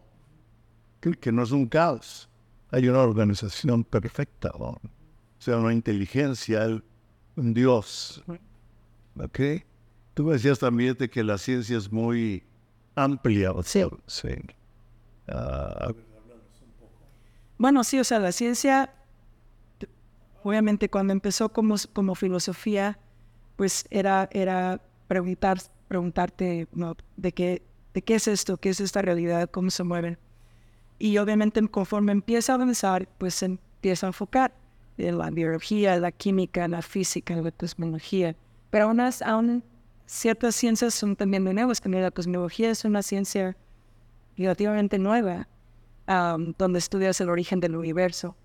[1.00, 2.28] que, que, no es un caos,
[2.70, 4.50] hay una organización perfecta?
[4.54, 4.78] o
[5.38, 6.66] sea, una inteligencia,
[7.36, 8.22] un Dios.
[9.18, 9.40] ¿Ok?
[10.14, 12.42] Tú decías también de que la ciencia es muy
[12.94, 13.52] amplia.
[13.62, 13.82] Sí.
[15.28, 15.92] Ah,
[17.58, 18.94] bueno, sí, o sea, la ciencia,
[20.44, 22.98] obviamente cuando empezó como, como filosofía,
[23.58, 26.68] pues era, era preguntar, preguntarte
[27.16, 27.60] de, qué,
[27.92, 30.16] de qué es esto, qué es esta realidad, cómo se mueven.
[31.00, 34.54] Y obviamente conforme empieza a avanzar, pues se empieza a enfocar
[34.96, 38.36] la biología, la química, la física, la cosmología.
[38.70, 39.64] Pero aún, aún
[40.06, 43.56] ciertas ciencias son también nuevas, como la cosmología es una ciencia
[44.36, 45.48] relativamente nueva,
[46.06, 48.36] donde estudias el origen del universo.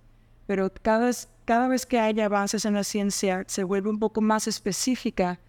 [0.46, 4.22] Pero cada vez, cada vez que hay avances en la ciencia, se vuelve un poco
[4.22, 5.40] más específica,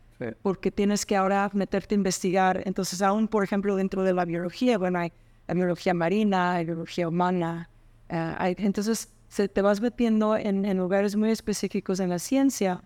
[0.43, 2.63] porque tienes que ahora meterte a investigar.
[2.65, 5.13] Entonces, aún, por ejemplo, dentro de la biología, bueno, hay
[5.47, 7.69] la biología marina, la biología humana.
[8.09, 12.83] Ah, hay, entonces, se te vas metiendo en, lugares muy específicos en la ciencia,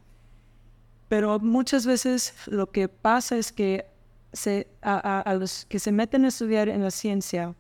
[1.09, 3.87] pero muchas veces lo que pasa es que
[4.33, 7.55] se, a, los que se meten a estudiar en la ciencia,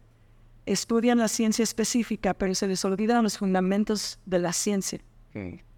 [0.72, 5.00] estudian la ciencia específica, pero se les olvidan los fundamentos de la ciencia,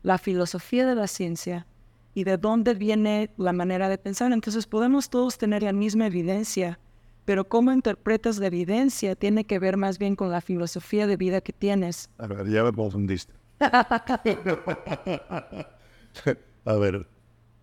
[0.02, 1.66] la filosofía de la ciencia
[2.14, 4.32] y de dónde viene la manera de pensar.
[4.32, 6.80] Entonces podemos todos tener la misma evidencia,
[7.24, 11.40] pero cómo interpretas la evidencia tiene que ver más bien con la filosofía de vida
[11.40, 12.10] que tienes.
[12.18, 13.32] A ver, ya me confundiste.
[16.64, 17.06] A ver,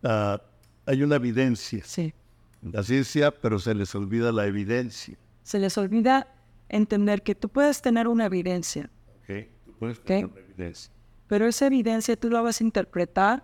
[0.04, 0.42] ah,
[0.86, 1.84] hay una evidencia.
[1.84, 2.14] Sí.
[2.62, 5.18] La ciencia, pero se les olvida la evidencia.
[5.44, 6.28] Se les olvida
[6.70, 8.90] entender que tú puedes tener una evidencia.
[9.22, 10.92] Ok, tú puedes tener una evidencia.
[11.28, 13.44] Pero esa evidencia tú la vas a interpretar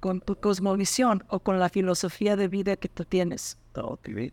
[0.00, 3.56] con tu cosmovisión o con la filosofía de vida que tú tienes.
[3.74, 4.32] Okay.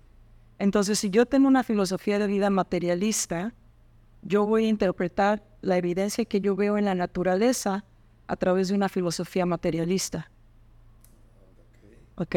[0.57, 3.53] Entonces, si yo tengo una filosofía de vida materialista,
[4.21, 7.85] yo voy a interpretar la evidencia que yo veo en la naturaleza
[8.27, 10.29] a través de una filosofía materialista.
[12.15, 12.35] ¿Ok?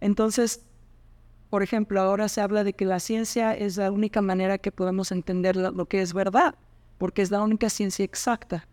[0.00, 0.64] Entonces,
[1.50, 5.12] por ejemplo, ahora se habla de que la ciencia es la única manera que podemos
[5.12, 6.54] entender lo que es verdad,
[6.98, 8.68] porque es la única ciencia exacta.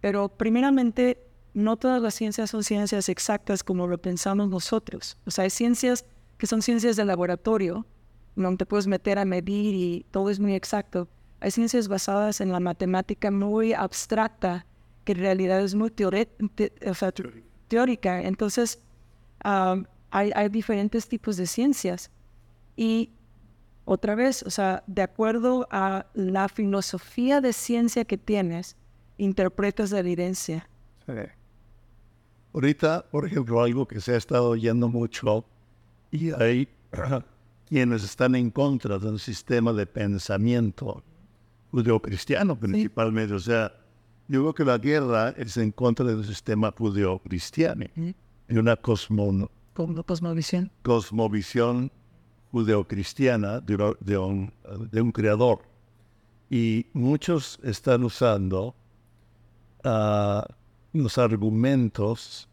[0.00, 1.18] Pero primeramente,
[1.54, 5.18] no todas las ciencias son ciencias exactas como lo pensamos nosotros.
[5.26, 6.04] O sea, hay ciencias
[6.38, 7.86] que son ciencias de laboratorio,
[8.34, 11.08] donde te puedes meter a medir y todo es muy exacto.
[11.40, 14.64] Hay ciencias basadas en la matemática muy abstracta,
[15.04, 18.22] que en realidad es muy teórica.
[18.22, 18.80] Entonces,
[20.12, 22.10] hay, hay diferentes tipos de ciencias.
[22.76, 23.10] Y
[23.84, 28.76] otra vez, o sea, de acuerdo a la filosofía de ciencia que tienes,
[29.18, 30.68] interpretas la evidencia.
[32.52, 35.44] Ahorita, por ejemplo, algo que se ha estado oyendo mucho
[36.10, 36.68] y hay
[37.68, 41.02] quienes están en contra de un sistema de pensamiento
[41.70, 43.34] judeocristiano principalmente.
[43.34, 43.72] O sea,
[44.28, 50.70] yo creo que la guerra es en contra del sistema judeocristiano y una cosmo, cosmovisión.
[50.82, 51.90] cosmovisión
[52.50, 54.52] judeocristiana de, de, un,
[54.90, 55.60] de un creador.
[56.50, 58.74] Y muchos están usando
[59.84, 60.42] uh,
[60.92, 62.48] los argumentos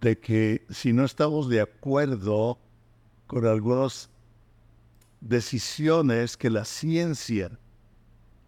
[0.00, 2.58] de que si no estamos de acuerdo
[3.26, 4.10] con algunas
[5.20, 7.50] decisiones que la ciencia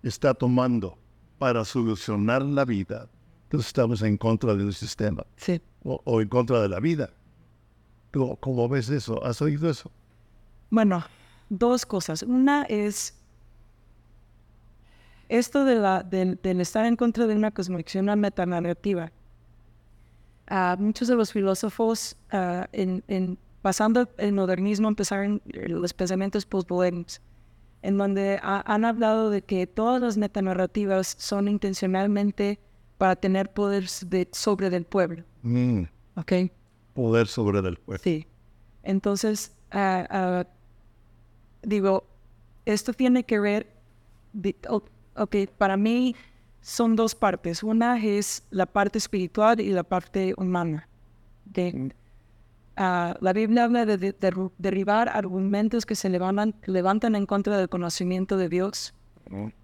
[0.03, 0.99] está tomando
[1.39, 3.09] para solucionar la vida,
[3.45, 5.61] entonces estamos en contra del sistema Sí.
[5.83, 7.11] o, o en contra de la vida.
[8.15, 9.23] ¿Cómo, cómo ves eso?
[9.25, 9.91] ¿Has oído eso?
[10.71, 11.05] Bueno,
[11.49, 12.23] dos cosas.
[12.23, 13.15] Una es
[15.29, 19.11] esto de la, del, del estar en contra de una cosmovisión, una metanarrativa.
[20.79, 27.21] Muchos de los filósofos, ah, en, en, pasando el modernismo, empezaron los pensamientos postmodernos,
[27.83, 32.59] en donde ha- han hablado de que todas las metanarrativas son intencionalmente
[32.99, 35.25] para tener poder de- sobre del pueblo.
[35.43, 35.85] Mm,
[36.17, 36.33] ¿ok?
[36.95, 38.03] Poder sobre el pueblo.
[38.03, 38.27] Sí.
[38.83, 39.53] Entonces,
[41.63, 42.05] digo,
[42.65, 43.67] esto tiene que ver,
[45.17, 46.15] ok, para mí
[46.61, 47.63] son dos partes.
[47.63, 50.89] Una es la parte espiritual y la parte humana.
[51.51, 51.93] ok.
[52.77, 57.57] Ah, la Biblia habla de, de- de- derribar argumentos que se levantan, levantan en contra
[57.57, 58.93] del conocimiento de Dios,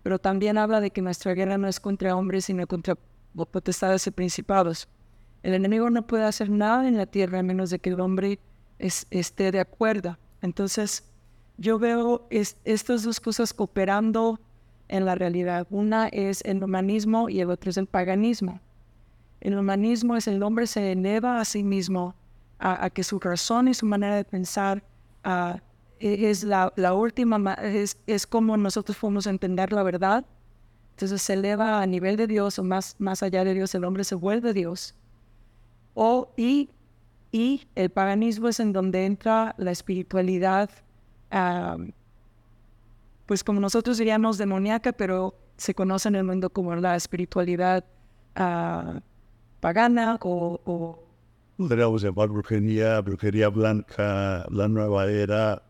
[0.04, 2.96] pero también habla de que nuestra guerra no es contra hombres, sino contra
[3.50, 4.88] potestades y principados.
[5.42, 8.38] El enemigo no puede hacer nada en la tierra a menos de que el hombre
[8.78, 10.18] es- esté de acuerdo.
[10.42, 11.04] Entonces,
[11.56, 14.38] yo veo es- estas dos cosas cooperando
[14.88, 15.66] en la realidad.
[15.70, 18.60] Una es el humanismo y el otro es el paganismo.
[19.40, 22.14] El humanismo es el hombre se eleva a sí mismo,
[22.58, 24.82] a, que su razón y su manera de pensar
[25.98, 30.24] e- es la, última, ma- es, es como nosotros podemos entender la verdad.
[30.92, 34.04] Entonces se eleva a nivel de Dios o más, más allá de Dios, el hombre
[34.04, 34.94] se vuelve Dios.
[35.94, 36.70] O, y,
[37.32, 40.70] y el paganismo es en donde entra la espiritualidad,
[43.26, 47.84] pues como nosotros diríamos demoníaca, pero se conoce en el mundo como la espiritualidad
[48.34, 49.00] ah,
[49.60, 51.10] pagana o, o
[51.60, 55.62] Podríamos llamar brujería, brujería blanca, la nueva era.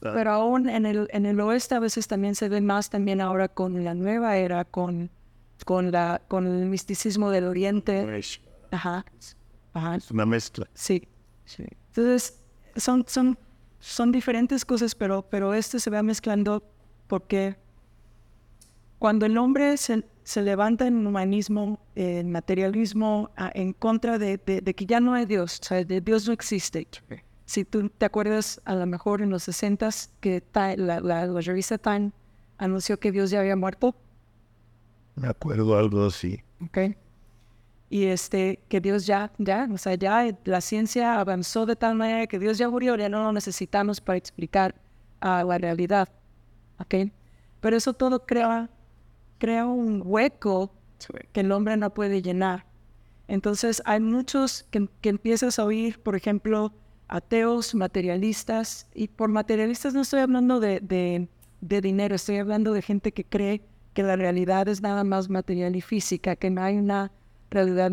[0.00, 3.46] Pero aún en el, en el oeste a veces también se ve más también ahora
[3.46, 5.08] con la nueva era, con,
[5.64, 8.22] con, la, con el misticismo del oriente.
[8.74, 9.36] Es
[9.72, 10.68] Ajá, una mezcla.
[10.74, 11.06] sí.
[11.44, 11.64] sí.
[11.88, 12.42] Entonces,
[12.76, 13.38] son, son,
[13.78, 16.62] son diferentes cosas, pero, pero esto se va mezclando
[17.06, 17.56] porque
[18.98, 24.74] cuando el hombre se, se levanta en humanismo, en materialismo, en contra de, de- de
[24.74, 26.86] que ya no hay Dios, o sea, de Dios no existe.
[27.46, 31.76] Si tú te acuerdas, a lo mejor en los 60 que la, la, la revista
[31.78, 32.10] Time
[32.56, 33.94] anunció que Dios ya había muerto,
[35.16, 36.40] Me acuerdo algo así.
[36.64, 36.78] ¿ok?
[37.94, 42.26] Y este, que Dios ya, ya, o sea, ya la ciencia avanzó de tal manera
[42.26, 44.74] que Dios ya murió, ya no lo necesitamos para explicar
[45.20, 46.08] ah, la realidad,
[46.80, 47.12] ¿ok?
[47.60, 48.68] Pero eso todo crea,
[49.38, 50.72] crea un hueco
[51.30, 52.66] que el hombre no puede llenar.
[53.28, 56.72] Entonces hay muchos que, que empiezas a oír, por ejemplo,
[57.06, 61.28] ateos, materialistas, y por materialistas no estoy hablando de, de,
[61.60, 65.76] de dinero, estoy hablando de gente que cree que la realidad es nada más material
[65.76, 67.12] y física, que no hay una
[67.54, 67.90] realidad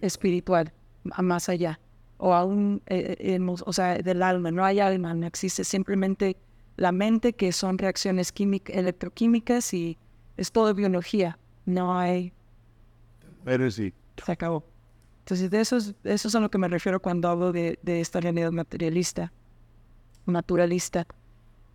[0.00, 0.72] espiritual
[1.04, 1.78] más allá,
[2.18, 6.36] o aún, eh, eh, emo- o sea, del alma, no hay alma, no existe simplemente
[6.76, 9.98] la mente, que son reacciones químicas, electroquímicas y
[10.36, 12.32] es todo biología, no hay
[13.44, 13.92] Pero sí.
[14.24, 14.64] se acabó.
[15.20, 17.78] Entonces, de eso es, de eso es a lo que me refiero cuando hablo de,
[17.82, 19.32] de esta realidad materialista,
[20.26, 21.06] naturalista.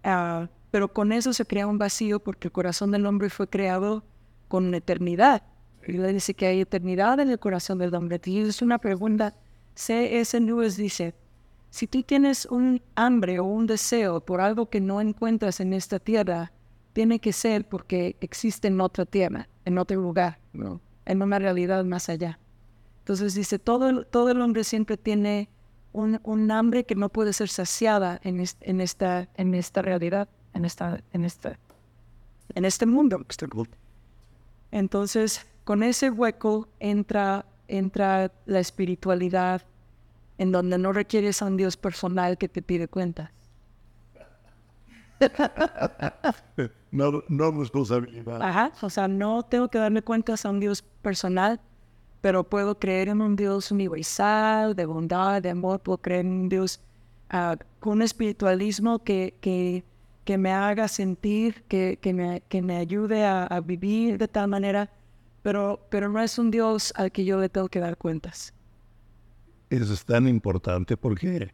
[0.04, 4.04] Ah, pero con eso se crea un vacío porque el corazón del hombre fue creado
[4.48, 5.44] con eternidad.
[5.94, 8.20] Y le dice que hay eternidad en el corazón del hombre.
[8.26, 9.34] Y es una pregunta.
[9.76, 10.40] C.S.
[10.40, 11.14] Lewis dice,
[11.70, 16.00] si tú tienes un hambre o un deseo por algo que no encuentras en esta
[16.00, 16.52] tierra,
[16.94, 20.82] tiene que ser porque existe en otra tierra, en otro lugar, ¿no?
[21.06, 22.40] en una realidad más allá.
[23.00, 25.48] Entonces dice, todo, el- todo el hombre siempre tiene
[25.94, 30.28] un, un hambre que no puede ser saciada en, es- en, esta, en esta realidad,
[30.54, 31.58] en, esta, en, esta,
[32.56, 33.24] en este mundo.
[34.72, 39.64] Entonces, con ese hueco entra, entra la espiritualidad
[40.38, 43.32] en donde no requieres a un Dios personal que te pide cuentas.
[46.90, 48.42] No, no responsabilidad.
[48.42, 51.60] Ajá, o sea, no tengo que darme cuentas a un Dios personal,
[52.22, 56.50] pero puedo creer en un Dios universal, de bondad, de amor, puedo creer en un
[56.50, 56.80] Dios
[57.30, 59.84] ah, con un espiritualismo que, que,
[60.24, 64.48] que me haga sentir, que, que, me, que me ayude a, a vivir de tal
[64.48, 64.90] manera,
[65.48, 68.54] pero, pero no es un Dios al que yo le tengo que dar cuentas.
[69.70, 71.54] Eso es tan importante porque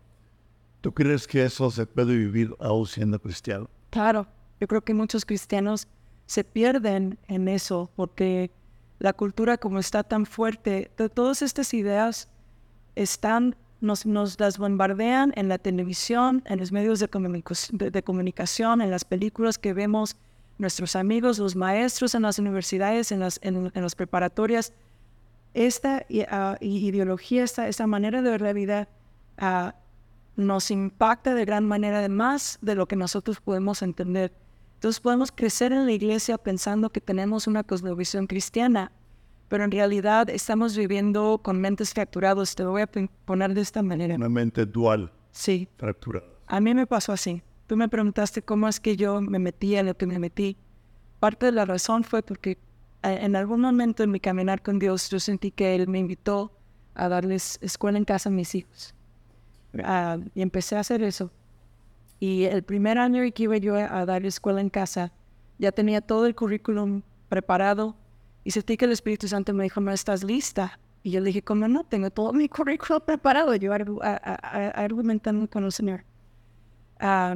[0.82, 3.70] tú crees que eso se puede vivir aún siendo cristiano.
[3.92, 4.26] Claro,
[4.60, 5.88] yo creo que muchos cristianos
[6.26, 8.50] se pierden en eso porque
[8.98, 12.30] la cultura como está tan fuerte, to- todas estas ideas
[12.96, 18.02] están, nos, nos las bombardean en la televisión, en los medios de, comunicos- de- de
[18.04, 20.16] comunicación, en las películas que vemos,
[20.58, 24.74] nuestros amigos, los maestros en las universidades, en las, en, las preparatorias,
[25.54, 28.88] esta uh, ideología, esta, esta manera de ver la vida
[29.42, 29.72] uh,
[30.36, 34.34] nos impacta de gran manera, de más de lo que nosotros podemos entender.
[34.76, 38.92] Entonces podemos crecer en la iglesia pensando que tenemos una cosmovisión cristiana,
[39.48, 42.56] pero en realidad estamos viviendo con mentes fracturadas.
[42.56, 42.90] Te lo voy a
[43.26, 44.16] poner de esta manera.
[44.16, 45.12] Una mente dual.
[45.32, 45.68] Sí.
[45.78, 46.26] Fracturada.
[46.48, 47.42] A mí me pasó así.
[47.68, 50.58] Tú me preguntaste cómo es que yo me metí en lo que me metí.
[51.20, 52.58] Parte de la razón fue porque
[53.02, 56.52] en algún momento en mi caminar con Dios yo sentí que Él me invitó
[56.96, 58.94] a darles escuela en casa a mis hijos.
[60.36, 61.32] Y empecé a hacer eso.
[62.20, 65.12] Y el primer año que iba yo a dar escuela en casa,
[65.58, 67.96] ya tenía todo el currículum preparado
[68.44, 70.80] y sentí que el Espíritu Santo me dijo, ¿no estás lista?
[71.02, 71.84] Y yo le dije, ¿cómo no?
[71.84, 73.56] Tengo todo mi currículum preparado.
[73.56, 76.04] Yo argumentando con el Señor,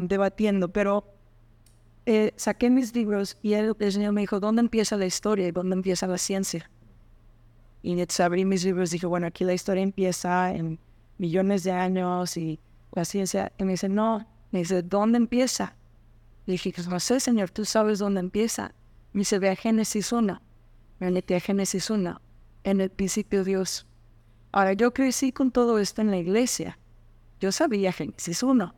[0.01, 0.69] debatiendo.
[0.69, 1.05] Pero
[2.05, 5.75] eh, saqué mis libros y el, Señor me dijo, ¿dónde empieza la historia y dónde
[5.75, 6.69] empieza la ciencia?
[7.83, 10.79] Y entonces abrí mis libros y dije, bueno, aquí la historia empieza en
[11.17, 12.59] millones de años y
[12.93, 13.51] la ciencia.
[13.57, 14.27] Y me dice, no.
[14.51, 15.75] Me dice, ¿dónde empieza?
[16.45, 18.73] Le dije, pues no sé, Señor, tú sabes dónde empieza.
[19.13, 20.41] Me dice, ve a Génesis 1
[20.99, 22.19] me metí a Génesis 1,
[22.63, 23.85] en el principio Dios.
[24.51, 26.79] Ahora, yo crecí con todo esto en la iglesia.
[27.39, 28.73] Yo sabía Génesis 1,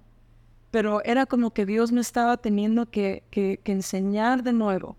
[0.72, 4.97] pero era como que Dios me estaba teniendo que, que, enseñar de nuevo.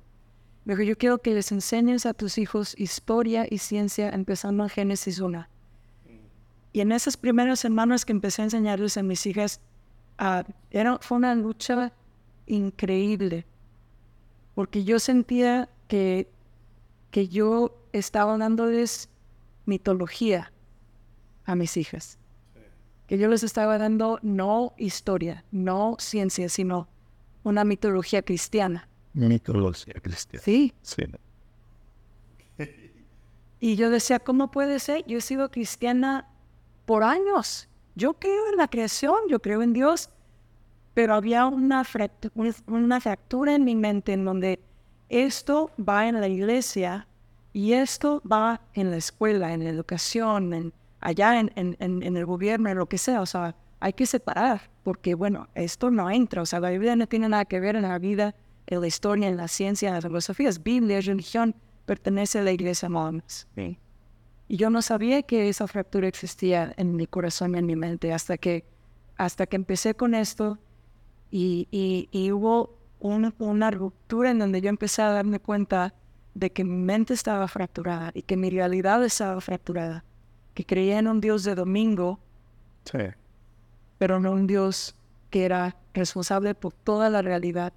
[0.65, 4.69] Me dijo, yo quiero que les enseñes a tus hijos historia y ciencia empezando en
[4.69, 5.47] Génesis 1.
[6.73, 9.61] Y en esas primeras semanas que empecé a enseñarles a mis hijas,
[10.21, 11.93] uh, era, fue una lucha
[12.47, 13.47] increíble,
[14.55, 16.29] porque yo sentía que
[17.11, 19.09] que yo estaba dándoles
[19.67, 20.53] mitología
[21.45, 22.19] a mis hijas.
[23.11, 26.87] Que yo les estaba dando no historia, no ciencia, sino
[27.43, 28.89] una mitología cristiana.
[29.15, 30.45] Mitología cristiana.
[30.45, 30.73] Sí.
[30.83, 31.03] Sí.
[33.59, 35.05] y yo decía, ¿cómo puede ser?
[35.09, 36.29] Yo he sido cristiana
[36.87, 37.69] por años.
[37.97, 40.11] Yo creo en la creación, yo creo en Dios,
[40.95, 41.85] pero había una,
[42.69, 44.61] una fractura en mi mente en donde
[45.09, 47.09] esto va en la iglesia
[47.53, 52.69] y esto va en la escuela, en la educación, en, allá en, en, el gobierno,
[52.69, 53.21] en lo que sea.
[53.21, 56.43] O sea, hay que separar, porque bueno, esto no entra.
[56.43, 58.35] O sea, la Biblia no tiene nada que ver en la vida,
[58.67, 60.49] en la historia, en la ciencia, en la filosofía.
[60.49, 61.55] Es Biblia, religión,
[61.87, 63.49] pertenece a la iglesia Mormons.
[64.49, 68.13] Y yo no sabía que esa fractura existía en mi corazón y en mi mente
[68.13, 68.65] hasta que,
[69.17, 70.59] hasta que empecé con esto
[71.31, 75.95] y, y, y hubo una, una ruptura en donde yo empecé a darme cuenta
[76.35, 80.05] de que mi mente estaba fracturada y que mi realidad estaba fracturada,
[80.55, 82.19] que creía en un Dios de domingo,
[83.99, 84.95] pero no un Dios
[85.31, 87.73] que era responsable por toda la realidad,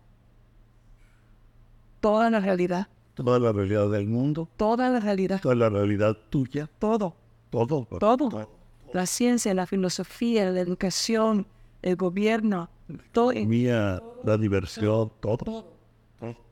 [2.00, 2.88] toda la realidad.
[3.14, 4.50] Toda la realidad del mundo.
[4.58, 5.40] Toda la realidad.
[5.42, 6.68] Toda la realidad tuya.
[6.80, 7.16] Todo.
[7.52, 7.86] Todo.
[8.00, 8.50] Todo.
[8.92, 11.46] La ciencia, la filosofía, la educación,
[11.82, 12.70] el gobierno,
[13.12, 13.34] todo.
[13.34, 15.38] Mía, la diversión, todo.
[15.38, 15.66] Todo.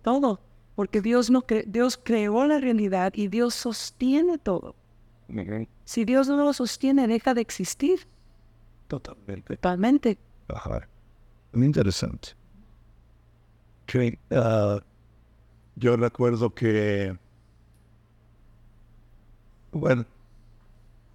[0.03, 0.39] todo.
[0.75, 4.75] Porque Dios, no Dios creó la realidad y Dios sostiene todo.
[5.85, 8.07] Si Dios no lo sostiene, deja de existir.
[8.87, 9.55] Totalmente.
[9.55, 10.17] Totalmente.
[10.47, 10.87] Ajá.
[11.53, 12.29] Muy interesante.
[14.31, 14.79] Ah,
[15.75, 17.17] yo recuerdo que,
[19.71, 20.05] bueno,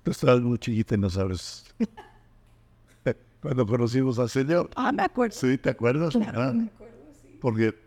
[0.03, 1.65] tú estabas muy chiquita y no sabes.
[3.41, 4.71] Cuando conocimos al Señor.
[4.75, 5.37] Ah, me acuerdo.
[5.37, 6.15] Sí, ¿te acuerdas?
[6.15, 7.39] Claro, ah, me acuerdo, sí.
[7.41, 7.87] Porque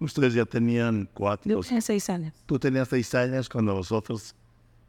[0.00, 1.50] Ustedes ya tenían cuatro.
[1.50, 2.32] Yo tenía seis años.
[2.46, 4.34] Tú tenías seis años cuando nosotros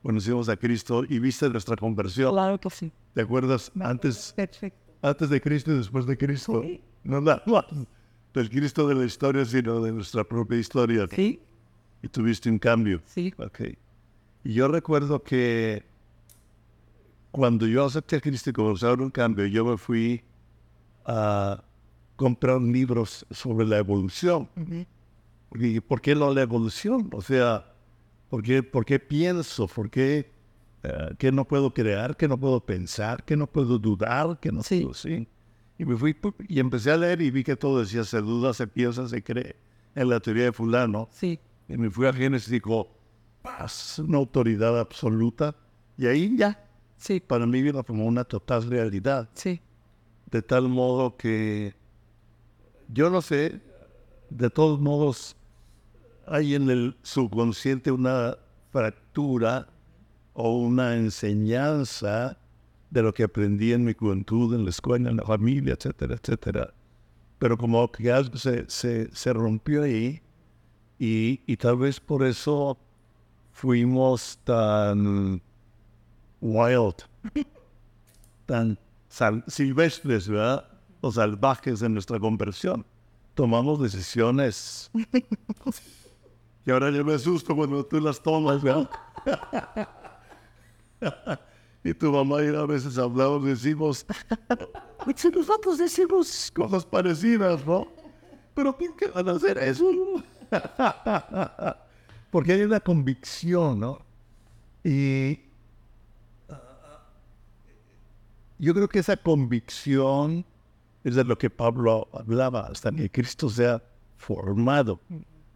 [0.04, 2.32] conocimos a Cristo y viste nuestra conversión.
[2.32, 2.92] Claro que sí.
[3.14, 4.80] ¿Te acuerdas antes, Perfecto.
[5.02, 6.62] antes de Cristo y después de Cristo?
[6.64, 6.82] Sí.
[7.04, 7.66] No nada más
[8.34, 11.08] del Cristo de la historia, sino de nuestra propia historia.
[11.12, 11.40] Sí.
[12.02, 13.02] Y tuviste un cambio.
[13.06, 13.34] Sí.
[13.38, 13.62] Ok.
[14.44, 15.84] Y yo recuerdo que
[17.32, 20.22] cuando yo acepté a Cristo y comenzaron un cambio, yo me fui
[21.06, 21.64] a
[22.16, 24.48] comprar libros sobre la evolución.
[25.88, 27.10] ¿Por qué no la evolución?
[27.14, 27.66] O sea,
[28.30, 29.68] ¿por qué, por qué pienso?
[29.68, 30.32] ¿Por qué,
[30.84, 32.16] uh, no puedo crear?
[32.16, 33.24] ¿Qué no puedo pensar?
[33.24, 34.40] ¿Qué no puedo dudar?
[34.40, 34.82] ¿Qué no sí.
[34.82, 35.28] puedo, sí?
[35.78, 36.16] Y me fui
[36.48, 39.56] y empecé a leer y vi que todo decía se duda, se piensa, se cree
[39.96, 41.08] en la teoría de fulano.
[41.12, 41.40] Sí.
[41.68, 42.90] Y me fui a Génesis y dijo,
[43.42, 45.56] paz, una autoridad absoluta.
[45.98, 46.68] Y ahí ya,
[46.98, 47.20] sí.
[47.20, 49.30] para mí vino como una total realidad.
[49.34, 49.62] Sí.
[50.30, 51.76] De tal modo que
[52.92, 53.62] yo no sé,
[54.30, 55.36] de todos modos,
[56.30, 58.38] hay en el subconsciente una
[58.72, 59.68] fractura
[60.34, 62.38] o una enseñanza
[62.92, 66.74] de lo que aprendí en mi juventud, en la escuela, en la familia, etcétera, etcétera.
[67.40, 70.22] Pero como que algo se, se, se rompió ahí
[71.00, 72.78] Y, y tal vez por eso
[73.54, 75.42] fuimos tan
[76.42, 76.96] wild,
[78.46, 78.78] tan
[79.10, 80.66] sal- silvestres, ¿verdad?
[81.02, 82.86] O salvajes en nuestra conversión.
[83.34, 84.92] Tomamos decisiones.
[86.66, 88.90] y ahora yo me asusto cuando tú las tomas, ¿verdad?
[91.84, 94.06] y tu mamá y a veces hablamos, decimos,
[95.06, 97.88] "Pues nosotros decimos cosas parecidas, ¿no?
[98.54, 99.90] Pero ¿por qué van a hacer eso?
[102.32, 104.00] Porque hay una convicción, ¿no?
[104.84, 105.40] Y
[106.50, 107.02] ah,
[108.58, 110.46] yo creo que esa convicción
[111.04, 113.82] es de lo que Pablo hablaba, hasta que Cristo sea
[114.18, 115.00] formado,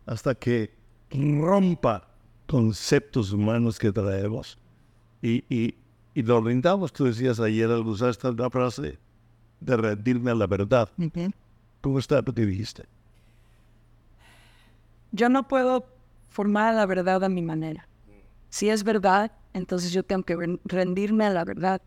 [0.06, 0.74] hasta que
[1.14, 2.08] rompa
[2.48, 4.58] conceptos humanos que traemos
[5.22, 5.76] y, y,
[6.14, 6.92] y lo rindamos.
[6.92, 8.98] Tú decías ayer al usar esta frase
[9.60, 10.90] de rendirme a la verdad.
[11.82, 12.86] ¿Cómo está lo que dijiste?
[15.12, 15.86] Yo no puedo
[16.30, 17.88] formar la verdad a mi manera.
[18.50, 21.82] Si es verdad, entonces yo tengo que ren- rendirme a la verdad.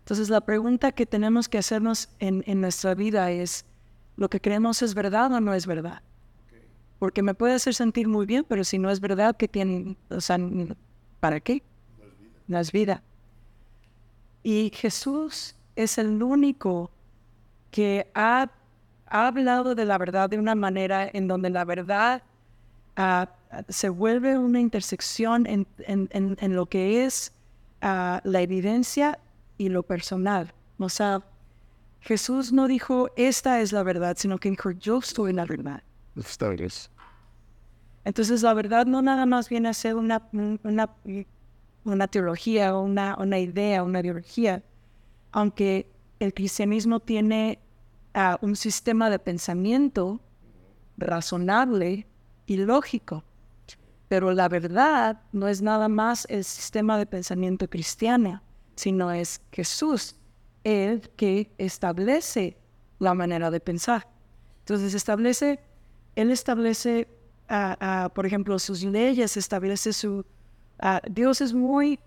[0.00, 3.64] Entonces la pregunta que tenemos que hacernos en, en nuestra vida es,
[4.16, 6.02] ¿lo que creemos es verdad o no es verdad?
[6.98, 9.96] Porque me puede hacer sentir muy bien, pero si no es verdad, ¿qué tiene?
[10.08, 10.38] O sea,
[11.20, 11.62] ¿para qué?
[12.46, 13.02] No es vida.
[14.42, 16.90] Y Jesús es el único
[17.70, 18.50] que ha,
[19.06, 22.22] ha hablado de la verdad de una manera en donde la verdad
[22.96, 23.28] ah,
[23.68, 27.32] se vuelve una intersección en lo que es
[27.82, 29.18] ah, la evidencia
[29.58, 30.52] y lo personal.
[30.78, 31.22] O sea,
[32.00, 35.82] Jesús no dijo, esta es la verdad, sino que dijo, yo soy la verdad.
[38.04, 43.82] Entonces la verdad no nada más viene a ser una, una, teología, una, una idea,
[43.82, 44.62] una ideología,
[45.32, 45.90] aunque
[46.20, 47.58] el cristianismo tiene
[48.14, 50.20] ah, un sistema de pensamiento
[50.96, 52.06] razonable
[52.46, 53.24] y lógico,
[54.08, 58.42] pero la verdad no es nada más el sistema de pensamiento cristiano,
[58.76, 60.16] sino es Jesús
[60.64, 62.56] el que establece
[62.98, 64.08] la manera de pensar.
[64.60, 65.60] Entonces establece,
[66.16, 67.08] él establece,
[67.48, 70.24] ah, por ejemplo, sus leyes, establece su...
[70.80, 72.00] ah, Dios es muy...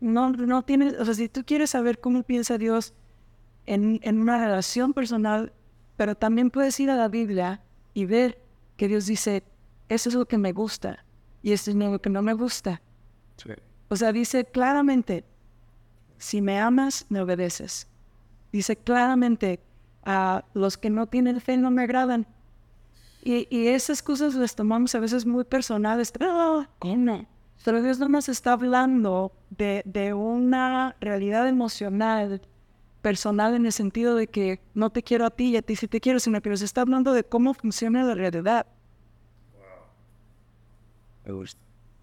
[0.00, 0.96] No, no tiene...
[0.98, 2.94] O sea, si tú quieres saber cómo piensa Dios
[3.66, 5.52] en, en una relación personal,
[5.96, 8.40] pero también puedes ir a la Biblia y ver
[8.76, 9.44] que Dios dice,
[9.90, 11.04] eso es lo que me gusta
[11.42, 12.80] y esto es lo que no me gusta.
[13.88, 15.24] O sea, dice claramente,
[16.18, 17.88] si me amas, me obedeces.
[18.52, 19.60] Dice claramente,
[20.04, 22.26] a los que no tienen fe no me agradan.
[23.22, 26.12] Y, y esas cosas las tomamos a veces muy personales.
[26.78, 27.26] ¿cómo?
[27.64, 32.40] Pero Dios no nos está hablando de, de una realidad emocional,
[33.02, 35.86] personal, en el sentido de que no te quiero a ti y a ti sí
[35.86, 38.66] te quiero, sino que nos está hablando de cómo funciona la realidad.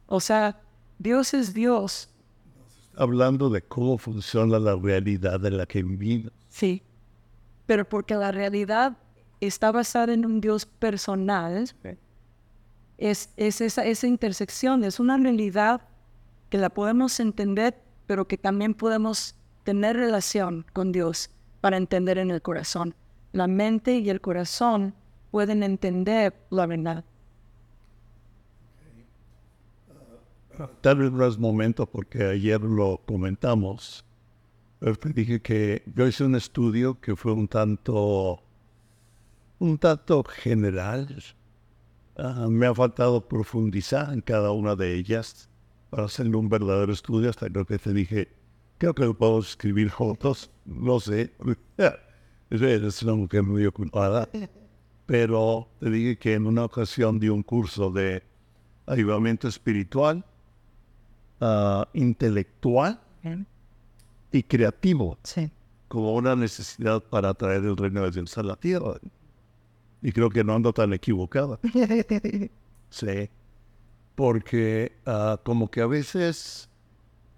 [0.06, 0.62] O sea,
[1.00, 2.10] Dios es Dios,
[3.00, 6.32] Hablando de cómo funciona la realidad en la que vivimos.
[6.50, 6.82] Sí,
[7.68, 8.98] pero porque la realidad
[9.40, 11.70] está basada en un Dios personal,
[12.98, 15.82] es, es esa, esa intersección, es una realidad
[16.50, 17.76] que la podemos entender,
[18.08, 21.30] pero que también podemos tener relación con Dios
[21.62, 22.96] para entender en el corazón.
[23.34, 24.96] La mente y el corazón
[25.32, 27.04] pueden entender la verdad.
[30.82, 34.04] Tal vez no es momento porque ayer lo comentamos.
[34.80, 38.42] Te dije que yo hice un estudio que fue un tanto,
[39.60, 41.24] un tanto general.
[42.18, 45.50] Ah, me ha faltado profundizar en cada una de ellas
[45.90, 47.30] para hacer un verdadero estudio.
[47.30, 48.28] Hasta creo que te dije,
[48.78, 50.50] creo que lo podemos escribir juntos.
[50.66, 51.32] No sé.
[52.50, 54.28] Eres una mujer muy ocupada.
[55.06, 58.24] Pero te dije que en una ocasión di un curso de
[58.86, 60.24] avivamiento espiritual
[61.42, 63.00] ah, intelectual
[64.32, 65.50] y creativo Sí.
[65.88, 68.96] como una necesidad para traer el reino de Dios a la tierra.
[70.02, 71.60] Y creo que no ando tan equivocada.
[72.90, 73.30] Sí.
[74.16, 76.70] Porque ah, como que a veces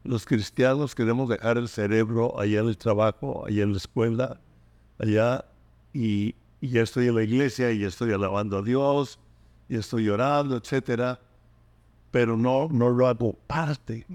[0.03, 4.39] los cristianos queremos dejar el cerebro allá en el trabajo, allá en la escuela,
[4.99, 5.43] allá,
[5.91, 9.19] y, y ya estoy en la iglesia, y ya estoy alabando a Dios,
[9.67, 11.19] y estoy llorando, etcétera,
[12.11, 14.05] pero no, no lo hago parte,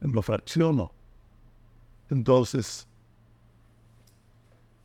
[0.00, 0.92] lo fracciono.
[2.10, 2.86] Entonces,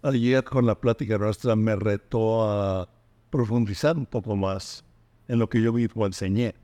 [0.05, 2.87] ayer con la plática nuestra me retó a
[3.29, 4.85] profundizar un poco más
[5.27, 6.55] en lo que yo mismo enseñé.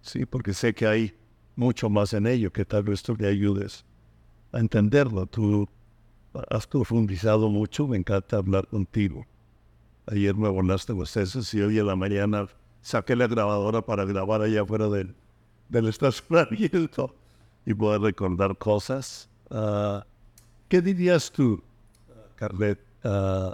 [0.00, 1.14] Sí, porque sé que hay
[1.56, 3.84] mucho más en ello que tal vez tú le ayudes
[4.52, 5.26] a entenderlo.
[5.26, 5.68] Tú
[6.48, 9.26] has profundizado mucho, me encanta hablar contigo.
[10.06, 12.48] Ayer me volaste los sesos y hoy en la mañana
[12.80, 15.14] saqué la grabadora para grabar allá afuera del,
[15.68, 17.14] del estacionamiento
[17.66, 19.28] y poder recordar cosas.
[19.50, 20.06] Ah,
[20.68, 21.62] ¿Qué dirías tú,
[22.40, 22.78] Carlet?
[23.04, 23.52] Uh,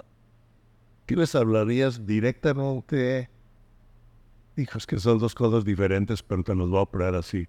[1.05, 3.29] ¿Qué les hablarías directamente?
[4.55, 7.47] Hijos, que son dos cosas diferentes, pero te los voy a poner así.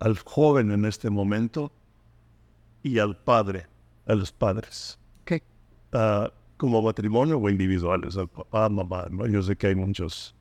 [0.00, 1.70] Al joven en este momento
[2.82, 3.68] y al padre,
[4.06, 4.98] a los padres.
[5.22, 5.40] Okay.
[5.92, 9.28] Uh, como matrimonio o individuales, al papá, mamá, ¿no?
[9.28, 10.34] Yo sé que hay muchos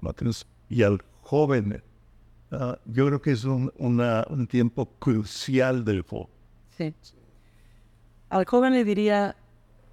[0.00, 0.46] matrimonios.
[0.68, 1.82] Y al joven,
[2.52, 6.28] uh, yo creo que es un, una, un tiempo crucial del joven.
[6.78, 6.94] Sí.
[8.34, 9.36] Al joven le diría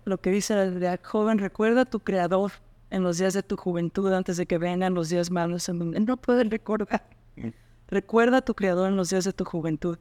[0.04, 2.52] lo que dice el joven, recuerda a tu creador
[2.90, 6.00] en los días de tu juventud antes de que vengan los días malos en donde
[6.00, 7.06] no puedes recordar.
[7.36, 7.50] Mm.
[7.88, 10.00] Recuerda a tu creador en los días de tu juventud.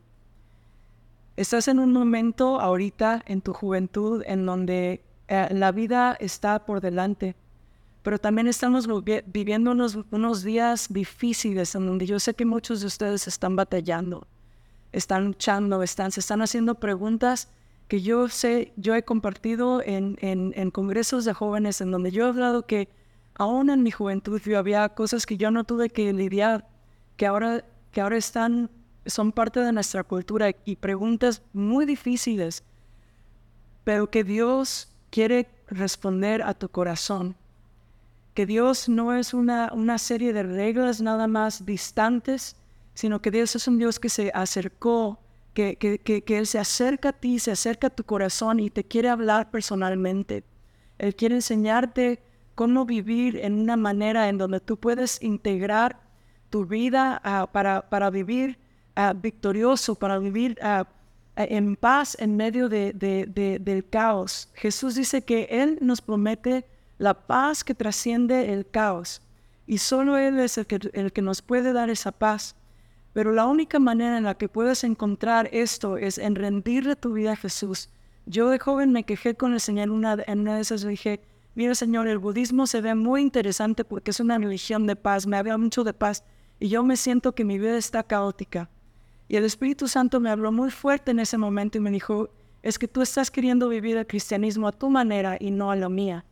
[1.37, 6.81] Estás en un momento ahorita en tu juventud en donde eh, la vida está por
[6.81, 7.37] delante,
[8.01, 8.89] pero también estamos
[9.27, 14.27] viviendo unos, unos días difíciles en donde yo sé que muchos de ustedes están batallando,
[14.93, 17.51] están luchando, están, se están haciendo preguntas
[17.91, 22.29] que yo sé, yo he compartido en, en, congresos de jóvenes en donde yo he
[22.29, 22.89] hablado que
[23.35, 26.69] aún en mi juventud yo había cosas que yo no tuve que lidiar,
[27.17, 28.71] que ahora, que ahora están,
[29.07, 32.63] son parte de nuestra cultura y preguntas muy difíciles,
[33.83, 37.35] pero que Dios quiere responder a tu corazón.
[38.35, 42.55] Que Dios no es una, una serie de reglas nada más distantes,
[42.95, 45.19] sino que Dios es un Dios que se acercó
[45.79, 49.09] que, que, Él se acerca a ti, se acerca a tu corazón y te quiere
[49.09, 50.45] hablar personalmente.
[50.99, 52.23] Él quiere enseñarte
[52.55, 55.99] cómo vivir en una manera en donde tú puedes integrar
[56.51, 58.59] tu vida ah, para, para, vivir
[58.97, 60.87] ah, victorioso, para vivir ah,
[61.37, 62.93] en paz en medio de,
[63.61, 64.51] del caos.
[64.55, 66.67] Jesús dice que Él nos promete
[66.99, 69.23] la paz que trasciende el caos
[69.67, 72.57] y solo Él es el que, el que nos puede dar esa paz.
[73.13, 77.33] Pero la única manera en la que puedes encontrar esto es en rendirle tu vida
[77.33, 77.91] a Jesús.
[78.27, 81.21] Yo de joven me quejé con el Señor una, en una de esas, dije,
[81.55, 85.37] mira Señor, el budismo se ve muy interesante porque es una religión de paz, me
[85.37, 86.23] habla mucho de paz
[86.61, 88.71] y yo me siento que mi vida está caótica.
[89.27, 92.31] Y el Espíritu Santo me habló muy fuerte en ese momento y me dijo,
[92.63, 95.89] es que tú estás queriendo vivir el cristianismo a tu manera y no a la
[95.89, 96.25] mía.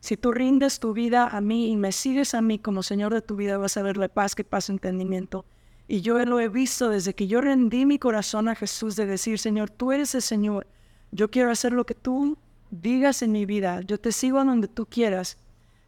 [0.00, 3.22] Si tú rindes tu vida a mí y me sigues a mí como Señor de
[3.22, 5.44] tu vida, vas a ver la paz que pasa entendimiento.
[5.86, 9.38] Y yo lo he visto desde que yo rendí mi corazón a Jesús de decir,
[9.38, 10.66] Señor, tú eres el Señor.
[11.12, 12.38] Yo quiero hacer lo que tú
[12.70, 13.82] digas en mi vida.
[13.82, 15.36] Yo te sigo a donde tú quieras.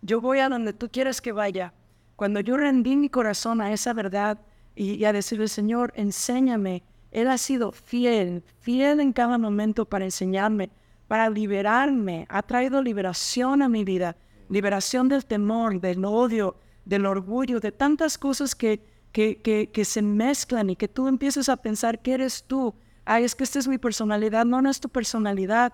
[0.02, 1.72] Yo voy a donde tú quieras que vaya.
[2.14, 4.38] Cuando yo rendí mi corazón a esa verdad
[4.74, 6.82] y, a decirle, Señor, enséñame.
[7.10, 10.68] Él ha sido fiel, fiel en cada momento para enseñarme,
[11.08, 12.26] para liberarme.
[12.28, 14.16] Ha traído liberación a mi vida.
[14.50, 18.80] Liberación del temor, del odio, del orgullo, de tantas cosas que
[19.16, 22.74] que, se mezclan y que tú empiezas a pensar que eres tú.
[23.06, 24.44] Ay, es que esta es mi personalidad.
[24.44, 25.72] No, no es tu personalidad.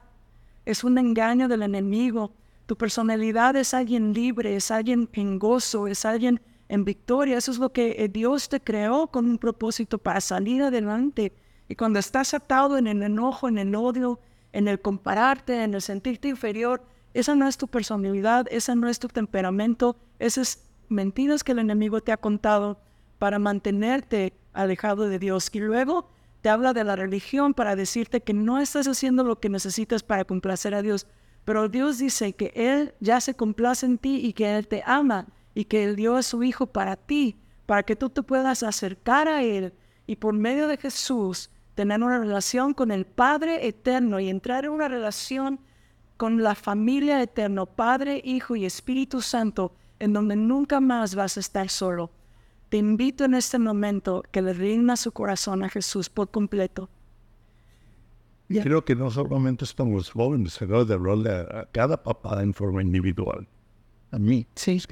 [0.65, 2.33] Es un engaño del enemigo.
[2.67, 7.37] Tu personalidad es alguien libre, es alguien en gozo, es alguien en victoria.
[7.37, 11.33] Eso es lo que eh, Dios te creó con un propósito para salir adelante.
[11.69, 14.21] Y cuando estás atado en el enojo, en el odio,
[14.53, 19.01] en el compararte, en el sentirte inferior, esa no es tu personalidad, esa no es
[19.01, 22.79] tu temperamento, esas mentiras que el enemigo te ha contado
[23.23, 25.49] para mantenerte alejado de Dios.
[25.53, 26.09] Y luego
[26.41, 30.25] te habla de la religión para decirte que no estás haciendo lo que necesitas para
[30.25, 31.07] complacer a Dios.
[31.45, 35.29] Pero Dios dice que Él ya se complace en ti y que Él te ama
[35.55, 39.29] y que Él dio a su Hijo para ti, para que tú te puedas acercar
[39.29, 39.73] a Él
[40.05, 44.73] y por medio de Jesús tener una relación con el Padre eterno y entrar en
[44.73, 45.61] una relación
[46.17, 51.41] con la familia eterna, Padre, Hijo y Espíritu Santo, en donde nunca más vas a
[51.41, 52.11] estar solo.
[52.73, 56.89] Te invito en este momento que le rinda su corazón a Jesús por completo.
[58.49, 63.47] Creo que no solamente estamos jóvenes, sino de hablarle a, cada papá en forma individual.
[64.11, 64.47] A mí.
[64.55, 64.83] Sí.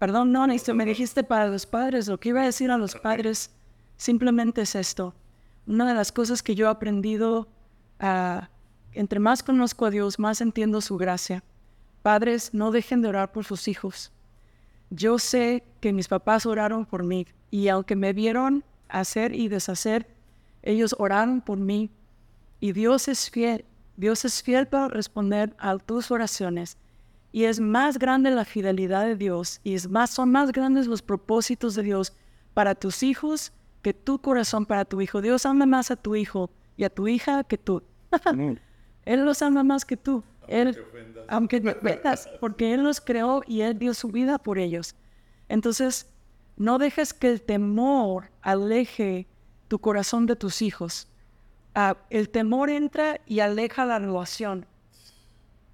[0.00, 2.08] Perdón, no, esto me dijiste para los padres.
[2.08, 3.52] Lo que iba a decir a los padres
[3.96, 5.14] simplemente es esto.
[5.68, 7.46] Una de las cosas que yo he aprendido,
[8.00, 8.40] uh,
[8.94, 11.44] entre más conozco a Dios, más entiendo su gracia.
[12.02, 14.10] Padres, no dejen de orar por sus hijos.
[14.94, 20.06] Yo sé que mis papás oraron por mí y aunque me vieron hacer y deshacer,
[20.62, 21.90] ellos oraron por mí
[22.60, 23.64] y Dios es fiel.
[23.96, 26.76] Dios es fiel para responder a tus oraciones.
[27.32, 31.00] Y es más grande la fidelidad de Dios y es más, son más grandes los
[31.00, 32.12] propósitos de Dios
[32.52, 35.22] para tus hijos que tu corazón para tu hijo.
[35.22, 37.82] Dios ama más a tu hijo y a tu hija que tú.
[39.06, 40.22] Él los ama más que tú.
[40.48, 40.84] Él,
[41.28, 44.94] aunque te ofendas, porque Él los creó y Él dio su vida por ellos.
[45.48, 46.06] Entonces,
[46.56, 49.26] no dejes que el temor aleje
[49.68, 51.08] tu corazón de tus hijos.
[51.74, 54.66] Ah, el temor entra y aleja la relación.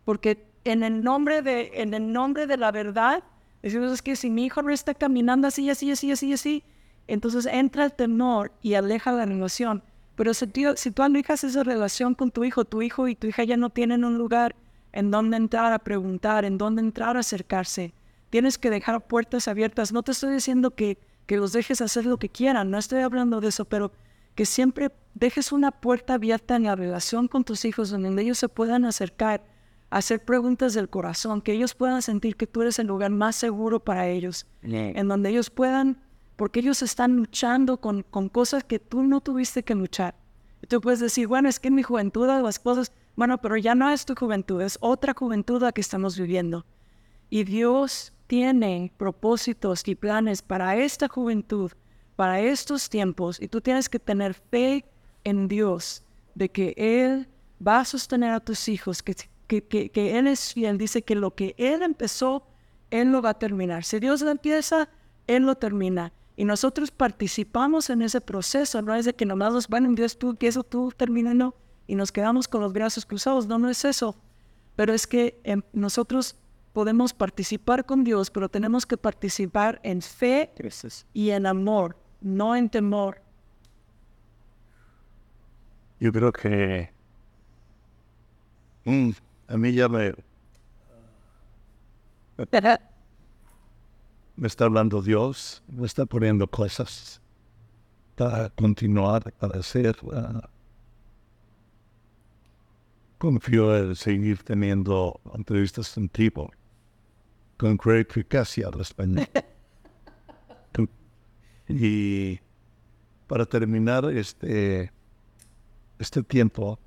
[0.05, 3.23] Porque en el nombre de, en el nombre de la verdad,
[3.63, 6.65] decimos que si mi hijo no está caminando así, así, así, así, así,
[7.07, 9.83] entonces entra el temor y aleja la relación.
[10.19, 13.45] Pero si, si tú alejas esa relación con tu hijo, tu hijo y tu hija
[13.45, 14.57] ya no tienen un lugar
[14.91, 17.95] en donde entrar a preguntar, en donde entrar a acercarse.
[18.29, 19.93] Tienes que dejar puertas abiertas.
[19.93, 23.41] No te estoy diciendo que, que los dejes hacer lo que quieran, no estoy hablando
[23.41, 23.93] de eso, pero
[24.35, 28.49] que siempre dejes una puerta abierta en la relación con tus hijos donde ellos se
[28.49, 29.45] puedan acercar,
[29.89, 33.79] hacer preguntas del corazón, que ellos puedan sentir que tú eres el lugar más seguro
[33.79, 36.01] para ellos, en donde ellos puedan,
[36.39, 40.15] porque ellos están luchando con, con cosas que tú no tuviste que luchar.
[40.69, 43.91] Tú puedes decir, bueno, es que en mi juventud las cosas, bueno, pero ya no
[43.91, 46.65] es tu juventud, es otra juventud la que estamos viviendo.
[47.29, 51.73] Y Dios tiene propósitos y planes para esta juventud,
[52.15, 54.85] para estos tiempos, y tú tienes que tener fe
[55.25, 56.05] en Dios
[56.37, 57.27] de que Él
[57.67, 59.17] va a sostener a tus hijos, que,
[59.49, 62.47] que, que, Él es fiel, dice que lo que Él empezó,
[62.93, 63.83] Él lo va a terminar.
[63.83, 64.89] Si Dios lo empieza,
[65.27, 66.13] Él lo termina.
[66.39, 70.37] Y nosotros participamos en ese proceso, no es de que nomás nos van, Dios tú,
[70.37, 71.57] que eso tú termina, no,
[71.89, 74.17] y nos quedamos con los brazos cruzados, no, no es eso.
[74.77, 76.37] Pero es que em, nosotros
[76.73, 80.53] podemos participar con Dios, pero tenemos que participar en fe
[81.13, 83.21] y en amor, no en temor.
[85.99, 86.89] Yo creo que
[88.85, 89.11] mm,
[89.49, 90.15] a mí ya me,
[94.39, 97.21] me está hablando Dios, me está poniendo cosas
[98.15, 99.97] para continuar, para hacer.
[100.03, 100.41] Uh,
[103.19, 106.53] confío en seguir teniendo entrevistas en tipo
[107.57, 108.07] con Craig
[108.65, 109.27] al español.
[111.69, 112.39] y
[113.27, 114.93] para terminar este,
[115.99, 116.79] este tiempo,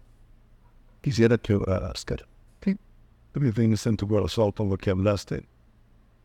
[1.02, 2.26] quisiera que Oscar,
[2.62, 5.45] tú tienes en tu corazón con lo que hablaste,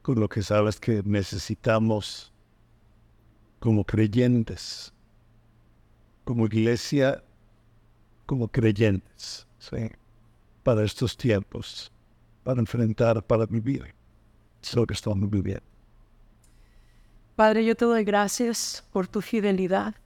[0.06, 2.32] con lo que sabes que necesitamos
[3.58, 4.92] como creyentes,
[6.22, 7.24] como iglesia,
[8.24, 9.48] como creyentes,
[10.62, 11.90] para estos tiempos,
[12.44, 13.92] para enfrentar, para vivir
[14.76, 15.66] lo que estamos viviendo.
[17.34, 19.96] Padre, yo te doy gracias por tu fidelidad.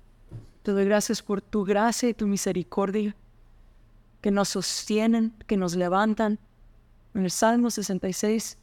[0.62, 3.14] Te doy gracias por tu gracia y tu misericordia
[4.22, 6.38] que nos sostienen, que nos levantan.
[7.12, 8.56] En el Salmo 66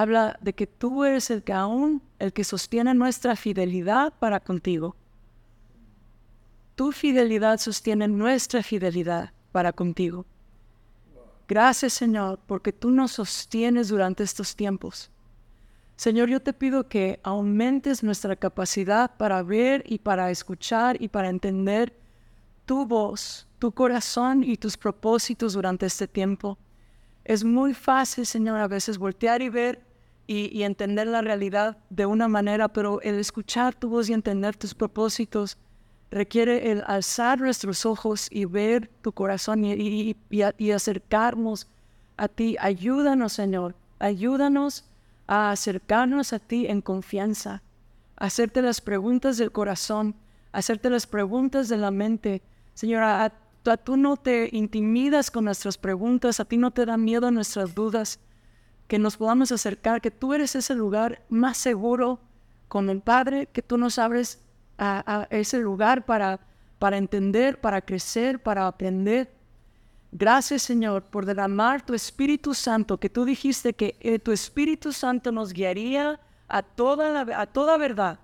[0.00, 4.94] habla de que tú eres el que aún, el que sostiene nuestra fidelidad para contigo.
[6.74, 10.24] Tu fidelidad sostiene nuestra fidelidad para contigo.
[11.48, 15.10] Gracias Señor, porque tú nos sostienes durante estos tiempos.
[15.96, 21.28] Señor, yo te pido que aumentes nuestra capacidad para ver y para escuchar y para
[21.28, 21.92] entender
[22.66, 26.56] tu voz, tu corazón y tus propósitos durante este tiempo.
[27.24, 29.87] Es muy fácil, Señor, a veces voltear y ver
[30.28, 34.74] y, entender la realidad de una manera, pero el escuchar tu voz y entender tus
[34.74, 35.56] propósitos
[36.10, 41.66] requiere el alzar nuestros ojos y ver tu corazón y, y acercarnos
[42.18, 42.56] a ti.
[42.60, 43.74] Ayúdanos, Señor.
[43.98, 44.84] Ayúdanos
[45.26, 47.62] a acercarnos a ti en confianza,
[48.16, 50.14] a hacerte las preguntas del corazón,
[50.52, 52.42] a hacerte las preguntas de la mente.
[52.74, 57.30] Señora, a, tú no te intimidas con nuestras preguntas, a ti no te da miedo
[57.30, 58.20] nuestras dudas,
[58.88, 62.18] que nos podamos acercar, que tú eres ese lugar más seguro
[62.66, 64.40] con el Padre, que tú nos abres
[64.78, 66.40] a, a ese lugar para,
[66.78, 69.30] para entender, para crecer, para aprender.
[70.10, 75.30] Gracias Señor por derramar tu Espíritu Santo, que tú dijiste que eh, tu Espíritu Santo
[75.30, 76.18] nos guiaría
[76.48, 78.18] a toda, a toda verdad.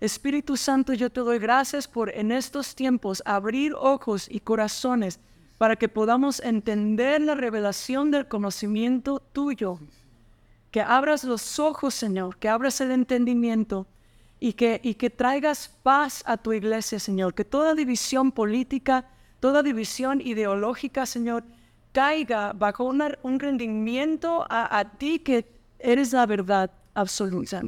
[0.00, 5.18] Espíritu Santo, yo te doy gracias por en estos tiempos abrir ojos y corazones
[5.62, 9.78] para que podamos entender la revelación del conocimiento tuyo.
[10.72, 13.86] Que abras los ojos, Señor, que abras el entendimiento
[14.40, 17.32] y que, y que traigas paz a tu iglesia, Señor.
[17.32, 19.08] Que toda división política,
[19.38, 21.44] toda división ideológica, Señor,
[21.92, 25.46] caiga bajo un rendimiento a, ti que
[25.78, 27.62] eres la verdad absoluta.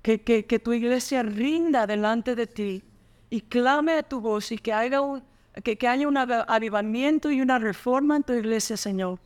[0.00, 2.82] Que, que, tu iglesia rinda delante de ti
[3.28, 5.22] y clame a tu voz y que haya un,
[5.62, 9.18] que, que haya un avivamiento y una reforma en tu iglesia, Señor.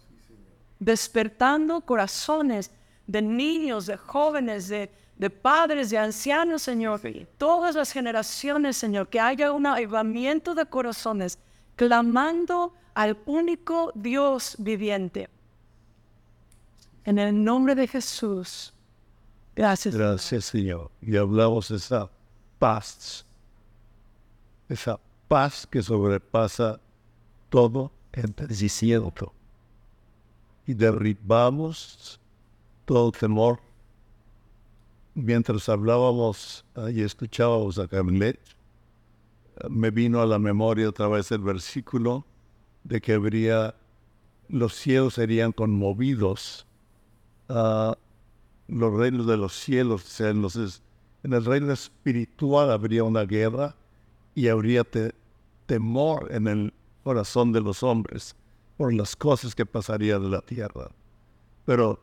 [0.79, 2.71] Despertando corazones
[3.07, 7.01] de niños, de jóvenes, de, de padres, de ancianos, Señor,
[7.39, 11.39] todas las generaciones, Señor, que haya un avivamiento de corazones,
[11.77, 15.29] clamando al único Dios viviente.
[17.05, 18.73] En el nombre de Jesús.
[19.55, 19.95] Gracias.
[19.95, 20.91] Gracias, Señor.
[21.01, 22.11] Y hablamos de esa
[22.59, 23.27] paz,
[24.69, 26.81] esa paz que sobrepasa
[27.49, 29.33] todo entendimiento.
[30.67, 32.21] Y derribamos
[32.85, 33.61] todo temor.
[35.15, 38.41] Mientras hablábamos y escuchábamos a Carlet,
[39.69, 42.25] me vino a la memoria otra vez el versículo
[42.83, 43.75] de que habría,
[44.49, 46.67] los cielos serían conmovidos,
[47.49, 47.93] uh,
[48.67, 50.83] los reinos de los cielos, entonces
[51.23, 53.77] en el reino espiritual habría una guerra
[54.35, 54.85] y habría
[55.67, 58.35] temor en el corazón de los hombres
[58.77, 60.91] por las cosas que pasarían en la tierra.
[61.65, 62.01] Pero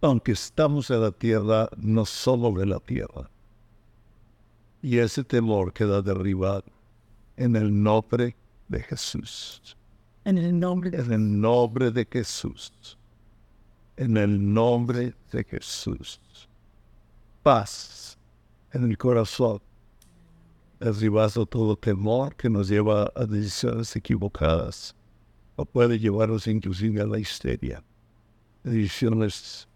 [0.00, 3.30] aunque estamos en la tierra, no somos de la tierra.
[4.82, 6.64] Y ese temor queda derribado
[7.36, 8.34] en el nombre
[8.68, 9.76] de Jesús.
[10.24, 12.98] En el nombre de, en el nombre de Jesús.
[13.96, 16.20] En el nombre de Jesús.
[17.42, 18.18] Paz
[18.72, 19.60] en el corazón.
[20.82, 24.96] Derribado todo temor que nos lleva a decisiones equivocadas
[25.54, 27.84] o puede llevarnos inclusive a la histeria.
[28.64, 29.68] Decisiones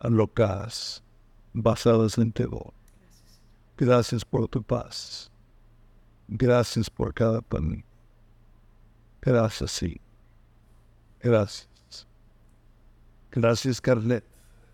[0.00, 1.04] alocadas,
[1.52, 2.74] basadas en temor.
[3.76, 5.30] Gracias por tu paz.
[6.26, 7.84] Gracias por cada pan.
[9.22, 10.00] Gracias, sí.
[11.20, 12.08] Gracias.
[13.30, 14.24] Gracias, Carlet.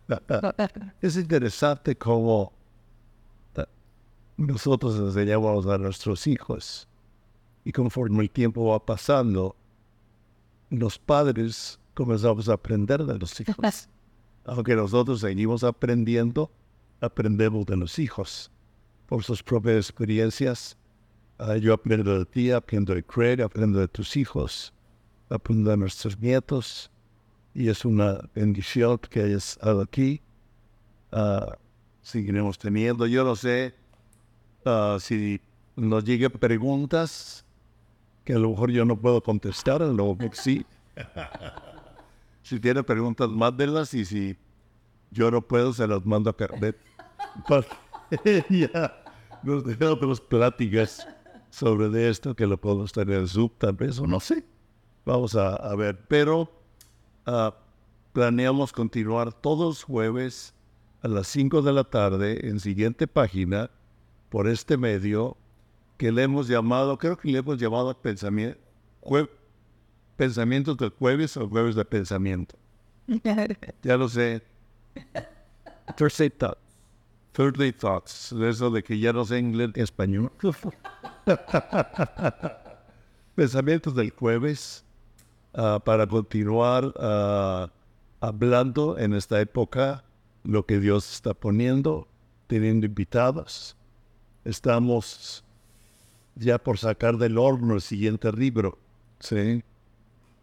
[1.02, 2.55] es interesante cómo
[4.36, 6.88] nosotros enseñamos a nuestros hijos
[7.64, 9.56] y conforme el tiempo va pasando,
[10.70, 13.88] los padres comenzamos a aprender de los hijos.
[14.44, 16.50] Aunque nosotros seguimos aprendiendo,
[17.00, 18.50] aprendemos de los hijos
[19.06, 20.76] por sus propias experiencias.
[21.38, 24.72] Ah, yo aprendo de ti, aprendo de Craig, aprendo de tus hijos,
[25.28, 26.90] aprendo de nuestros nietos.
[27.54, 30.20] Y es una bendición que hayas estado aquí.
[31.10, 31.50] Uh,
[32.02, 33.06] seguiremos teniendo.
[33.06, 33.74] Yo no sé
[34.66, 35.40] uh, si
[35.76, 37.44] nos lleguen preguntas
[38.24, 40.66] que a lo mejor yo no puedo contestar, a lo mejor sí.
[42.42, 44.36] si tiene preguntas, mándenlas y si
[45.10, 46.76] yo no puedo, se las mando a Carnet.
[48.50, 49.04] ya
[49.42, 51.06] nos dejó otras pláticas
[51.50, 54.44] sobre de esto que lo podemos tener en Zoom, tal vez, o no sé.
[55.04, 56.04] Vamos a, ver.
[56.08, 56.50] Pero
[57.26, 57.50] uh,
[58.12, 60.52] planeamos continuar todos jueves
[61.02, 63.70] a las 5 de la tarde en siguiente página
[64.28, 65.36] por este medio
[65.96, 68.58] que le hemos llamado, creo que le hemos llamado pensamiento,
[70.16, 72.56] pensamientos del jueves o jueves de pensamiento.
[73.82, 74.42] ya lo sé.
[75.96, 76.60] Thursday Thoughts.
[77.32, 78.32] Thursday Thoughts.
[78.32, 80.32] Eso de que ya no sé inglés ni español.
[83.34, 84.84] Pensamientos del jueves
[85.54, 87.68] uh, para continuar uh,
[88.20, 90.02] hablando en esta época
[90.44, 92.08] lo que Dios está poniendo,
[92.46, 93.75] teniendo invitados.
[94.46, 95.44] Estamos
[96.36, 98.78] ya por sacar del horno el siguiente libro,
[99.18, 99.64] ¿sí?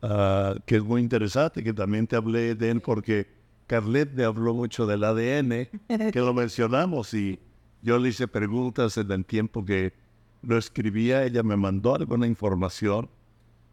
[0.01, 3.27] Uh, que es muy interesante, que también te hablé de él porque
[3.65, 5.69] Carlet me habló mucho del ADN,
[6.11, 7.39] que lo mencionamos y
[7.81, 9.93] yo le hice preguntas en el tiempo que
[10.41, 13.09] lo escribía, ella me mandó alguna información,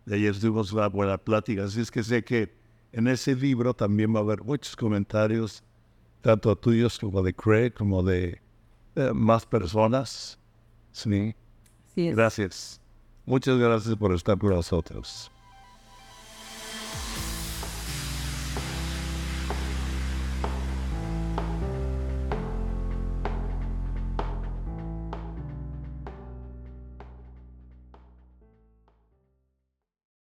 [0.06, 2.54] de ayer tuvimos una buena plática, así es que sé que
[2.92, 5.64] en ese libro también va a haber muchos comentarios,
[6.20, 8.40] tanto tuyos como de Craig, como de
[8.96, 10.38] eh, más personas.
[10.92, 11.34] Sí.
[11.96, 12.80] Gracias.
[13.26, 15.30] Muchas gracias por estar con nosotros.